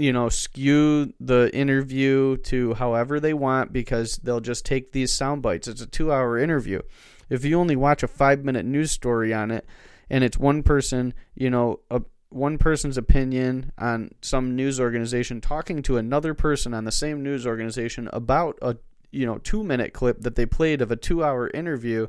you 0.00 0.14
know, 0.14 0.30
skew 0.30 1.12
the 1.20 1.50
interview 1.54 2.38
to 2.38 2.72
however 2.72 3.20
they 3.20 3.34
want 3.34 3.70
because 3.70 4.16
they'll 4.16 4.40
just 4.40 4.64
take 4.64 4.92
these 4.92 5.12
sound 5.12 5.42
bites. 5.42 5.68
It's 5.68 5.82
a 5.82 5.86
two 5.86 6.10
hour 6.10 6.38
interview. 6.38 6.80
If 7.28 7.44
you 7.44 7.60
only 7.60 7.76
watch 7.76 8.02
a 8.02 8.08
five 8.08 8.42
minute 8.42 8.64
news 8.64 8.90
story 8.90 9.34
on 9.34 9.50
it 9.50 9.66
and 10.08 10.24
it's 10.24 10.38
one 10.38 10.62
person, 10.62 11.12
you 11.34 11.50
know, 11.50 11.80
a, 11.90 12.00
one 12.30 12.56
person's 12.56 12.96
opinion 12.96 13.72
on 13.76 14.10
some 14.22 14.56
news 14.56 14.80
organization 14.80 15.42
talking 15.42 15.82
to 15.82 15.98
another 15.98 16.32
person 16.32 16.72
on 16.72 16.84
the 16.84 16.92
same 16.92 17.22
news 17.22 17.46
organization 17.46 18.08
about 18.10 18.58
a 18.62 18.76
you 19.10 19.26
know 19.26 19.38
two 19.38 19.64
minute 19.64 19.92
clip 19.92 20.20
that 20.20 20.36
they 20.36 20.46
played 20.46 20.80
of 20.80 20.90
a 20.90 20.96
two 20.96 21.24
hour 21.24 21.50
interview 21.50 22.06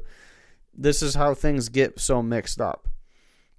this 0.73 1.01
is 1.01 1.15
how 1.15 1.33
things 1.33 1.69
get 1.69 1.99
so 1.99 2.21
mixed 2.21 2.61
up 2.61 2.87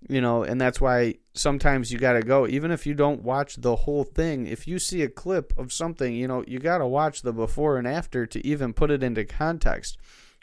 you 0.08 0.20
know, 0.20 0.42
and 0.42 0.60
that's 0.60 0.80
why 0.80 1.14
sometimes 1.34 1.92
you 1.92 1.98
got 1.98 2.14
to 2.14 2.22
go, 2.22 2.46
even 2.46 2.70
if 2.70 2.86
you 2.86 2.94
don't 2.94 3.22
watch 3.22 3.56
the 3.56 3.76
whole 3.76 4.04
thing. 4.04 4.46
If 4.46 4.66
you 4.66 4.78
see 4.78 5.02
a 5.02 5.08
clip 5.08 5.52
of 5.56 5.72
something, 5.72 6.14
you 6.14 6.26
know, 6.26 6.44
you 6.46 6.58
got 6.58 6.78
to 6.78 6.86
watch 6.86 7.22
the 7.22 7.32
before 7.32 7.78
and 7.78 7.86
after 7.86 8.26
to 8.26 8.46
even 8.46 8.72
put 8.72 8.90
it 8.90 9.02
into 9.02 9.24
context 9.24 9.96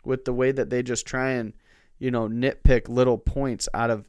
with 0.03 0.25
the 0.25 0.33
way 0.33 0.51
that 0.51 0.69
they 0.69 0.81
just 0.81 1.05
try 1.05 1.31
and, 1.31 1.53
you 1.97 2.09
know, 2.09 2.27
nitpick 2.27 2.87
little 2.87 3.17
points 3.17 3.67
out 3.73 3.89
of 3.89 4.07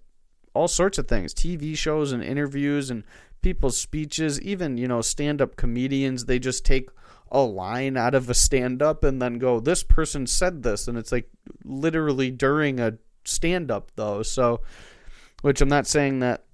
all 0.55 0.69
sorts 0.69 0.99
of 0.99 1.09
things 1.09 1.35
TV 1.35 1.77
shows 1.77 2.13
and 2.13 2.23
interviews 2.23 2.91
and 2.91 3.05
people's 3.43 3.79
speeches, 3.79 4.41
even, 4.41 4.77
you 4.77 4.87
know, 4.87 5.01
stand 5.01 5.41
up 5.43 5.57
comedians. 5.57 6.27
They 6.27 6.39
just 6.39 6.65
take 6.65 6.91
a 7.31 7.41
line 7.41 7.97
out 7.97 8.15
of 8.15 8.29
a 8.29 8.35
stand 8.35 8.83
up 8.83 9.05
and 9.05 9.21
then 9.21 9.39
go, 9.39 9.61
this 9.61 9.83
person 9.83 10.27
said 10.27 10.63
this. 10.63 10.89
And 10.89 10.99
it's 10.99 11.13
like 11.13 11.29
literally 11.65 12.31
during 12.31 12.81
a 12.81 12.99
stand 13.25 13.71
up, 13.71 13.93
though. 13.97 14.23
So, 14.23 14.61
which 15.43 15.61
I'm 15.61 15.69
not 15.69 15.87
saying 15.87 16.21
that 16.21 16.45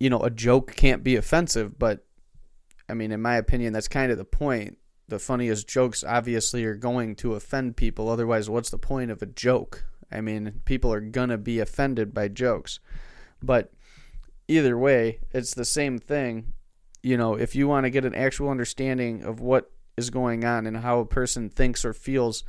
you 0.00 0.08
know 0.10 0.20
a 0.20 0.30
joke 0.30 0.74
can't 0.74 1.04
be 1.04 1.14
offensive, 1.14 1.78
but 1.78 2.04
I 2.88 2.94
mean, 2.94 3.12
in 3.12 3.22
my 3.22 3.36
opinion, 3.36 3.72
that's 3.72 3.86
kind 3.86 4.10
of 4.10 4.18
the 4.18 4.24
point. 4.24 4.78
The 5.06 5.18
funniest 5.18 5.68
jokes 5.68 6.02
obviously 6.02 6.64
are 6.64 6.74
going 6.74 7.16
to 7.16 7.34
offend 7.34 7.76
people. 7.76 8.08
Otherwise, 8.08 8.48
what's 8.48 8.70
the 8.70 8.78
point 8.78 9.10
of 9.10 9.22
a 9.22 9.26
joke? 9.26 9.84
I 10.10 10.20
mean, 10.20 10.60
people 10.64 10.92
are 10.92 11.00
gonna 11.00 11.38
be 11.38 11.60
offended 11.60 12.14
by 12.14 12.28
jokes. 12.28 12.80
But 13.42 13.72
either 14.48 14.76
way, 14.76 15.20
it's 15.32 15.54
the 15.54 15.64
same 15.64 15.98
thing. 15.98 16.52
You 17.02 17.16
know, 17.16 17.34
if 17.34 17.54
you 17.54 17.66
want 17.66 17.84
to 17.84 17.90
get 17.90 18.04
an 18.04 18.14
actual 18.14 18.50
understanding 18.50 19.24
of 19.24 19.40
what 19.40 19.70
is 19.96 20.10
going 20.10 20.44
on 20.44 20.66
and 20.66 20.78
how 20.78 21.00
a 21.00 21.06
person 21.06 21.48
thinks 21.48 21.84
or 21.84 21.92
feels, 21.92 22.44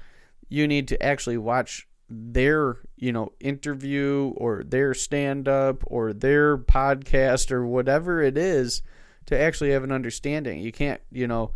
you 0.50 0.68
need 0.68 0.88
to 0.90 1.02
actually 1.02 1.38
watch 1.38 1.88
their 2.14 2.80
you 2.98 3.14
know 3.14 3.32
interview 3.40 4.34
or 4.36 4.64
their 4.66 4.94
stand 4.94 5.48
up 5.48 5.82
or 5.88 6.12
their 6.12 6.58
podcast 6.58 7.52
or 7.52 7.66
whatever 7.66 8.22
it 8.22 8.38
is 8.38 8.82
to 9.26 9.40
actually 9.40 9.72
have 9.72 9.84
an 9.84 9.92
understanding. 9.92 10.60
You 10.60 10.74
can't 10.74 11.02
you 11.12 11.28
know 11.28 11.52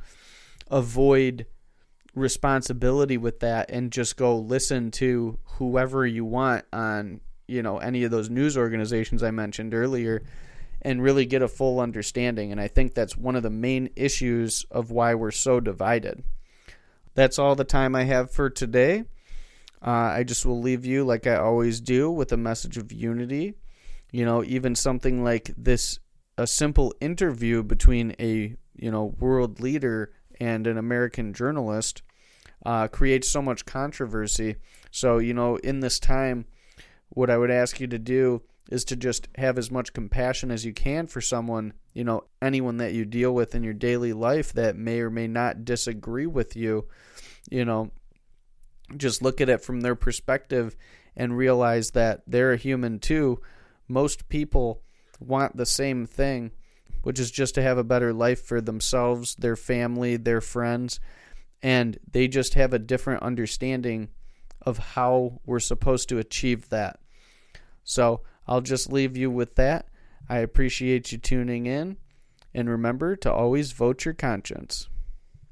avoid 0.71 1.45
responsibility 2.15 3.17
with 3.17 3.41
that 3.41 3.69
and 3.69 3.91
just 3.91 4.15
go 4.15 4.37
listen 4.37 4.89
to 4.89 5.37
whoever 5.43 6.07
you 6.07 6.23
want 6.23 6.63
on 6.71 7.19
you 7.47 7.61
know 7.61 7.77
any 7.79 8.05
of 8.05 8.11
those 8.11 8.29
news 8.29 8.57
organizations 8.57 9.21
I 9.21 9.31
mentioned 9.31 9.73
earlier 9.73 10.23
and 10.85 11.03
really 11.03 11.25
get 11.25 11.41
a 11.41 11.47
full 11.49 11.81
understanding 11.81 12.51
and 12.53 12.61
I 12.61 12.69
think 12.69 12.93
that's 12.93 13.17
one 13.17 13.35
of 13.35 13.43
the 13.43 13.49
main 13.49 13.89
issues 13.97 14.65
of 14.71 14.91
why 14.91 15.15
we're 15.15 15.31
so 15.31 15.59
divided 15.59 16.23
that's 17.13 17.37
all 17.37 17.55
the 17.55 17.65
time 17.65 17.95
I 17.95 18.03
have 18.03 18.31
for 18.31 18.49
today 18.49 19.03
uh, 19.85 20.13
I 20.15 20.23
just 20.23 20.45
will 20.47 20.59
leave 20.59 20.83
you, 20.83 21.03
like 21.03 21.27
I 21.27 21.35
always 21.35 21.79
do, 21.79 22.09
with 22.09 22.31
a 22.31 22.37
message 22.37 22.77
of 22.77 22.91
unity. 22.91 23.53
You 24.11 24.25
know, 24.25 24.43
even 24.43 24.73
something 24.73 25.23
like 25.23 25.51
this, 25.55 25.99
a 26.39 26.47
simple 26.47 26.93
interview 26.99 27.61
between 27.61 28.15
a 28.19 28.55
you 28.75 28.91
know 28.91 29.15
world 29.19 29.59
leader 29.59 30.11
and 30.39 30.65
an 30.65 30.79
American 30.79 31.33
journalist, 31.33 32.01
uh, 32.65 32.87
creates 32.87 33.29
so 33.29 33.43
much 33.43 33.65
controversy. 33.65 34.55
So 34.89 35.19
you 35.19 35.35
know, 35.35 35.57
in 35.57 35.81
this 35.81 35.99
time, 35.99 36.45
what 37.09 37.29
I 37.29 37.37
would 37.37 37.51
ask 37.51 37.79
you 37.79 37.85
to 37.87 37.99
do 37.99 38.41
is 38.69 38.83
to 38.85 38.95
just 38.95 39.27
have 39.35 39.57
as 39.57 39.69
much 39.69 39.93
compassion 39.93 40.49
as 40.51 40.65
you 40.65 40.73
can 40.73 41.07
for 41.07 41.21
someone, 41.21 41.73
you 41.93 42.03
know, 42.03 42.23
anyone 42.41 42.77
that 42.77 42.93
you 42.93 43.05
deal 43.05 43.33
with 43.33 43.53
in 43.53 43.63
your 43.63 43.73
daily 43.73 44.13
life 44.13 44.53
that 44.53 44.75
may 44.75 44.99
or 44.99 45.09
may 45.09 45.27
not 45.27 45.65
disagree 45.65 46.25
with 46.25 46.55
you, 46.55 46.87
you 47.49 47.63
know, 47.63 47.91
just 48.97 49.21
look 49.21 49.39
at 49.39 49.49
it 49.49 49.61
from 49.61 49.81
their 49.81 49.95
perspective 49.95 50.75
and 51.15 51.37
realize 51.37 51.91
that 51.91 52.21
they're 52.27 52.53
a 52.53 52.57
human 52.57 52.99
too. 52.99 53.39
Most 53.87 54.27
people 54.29 54.81
want 55.19 55.55
the 55.55 55.65
same 55.65 56.05
thing, 56.05 56.51
which 57.03 57.19
is 57.19 57.31
just 57.31 57.55
to 57.55 57.61
have 57.61 57.77
a 57.77 57.83
better 57.83 58.13
life 58.13 58.41
for 58.43 58.61
themselves, 58.61 59.35
their 59.35 59.55
family, 59.55 60.17
their 60.17 60.41
friends, 60.41 60.99
and 61.61 61.97
they 62.11 62.27
just 62.27 62.55
have 62.55 62.73
a 62.73 62.79
different 62.79 63.23
understanding 63.23 64.09
of 64.61 64.77
how 64.79 65.39
we're 65.45 65.59
supposed 65.59 66.09
to 66.09 66.17
achieve 66.17 66.69
that. 66.69 66.99
So 67.83 68.21
I'll 68.47 68.61
just 68.61 68.91
leave 68.91 69.17
you 69.17 69.31
with 69.31 69.55
that. 69.55 69.87
I 70.29 70.39
appreciate 70.39 71.11
you 71.11 71.17
tuning 71.17 71.65
in, 71.65 71.97
and 72.53 72.69
remember 72.69 73.15
to 73.17 73.31
always 73.31 73.71
vote 73.71 74.05
your 74.05 74.13
conscience. 74.13 74.87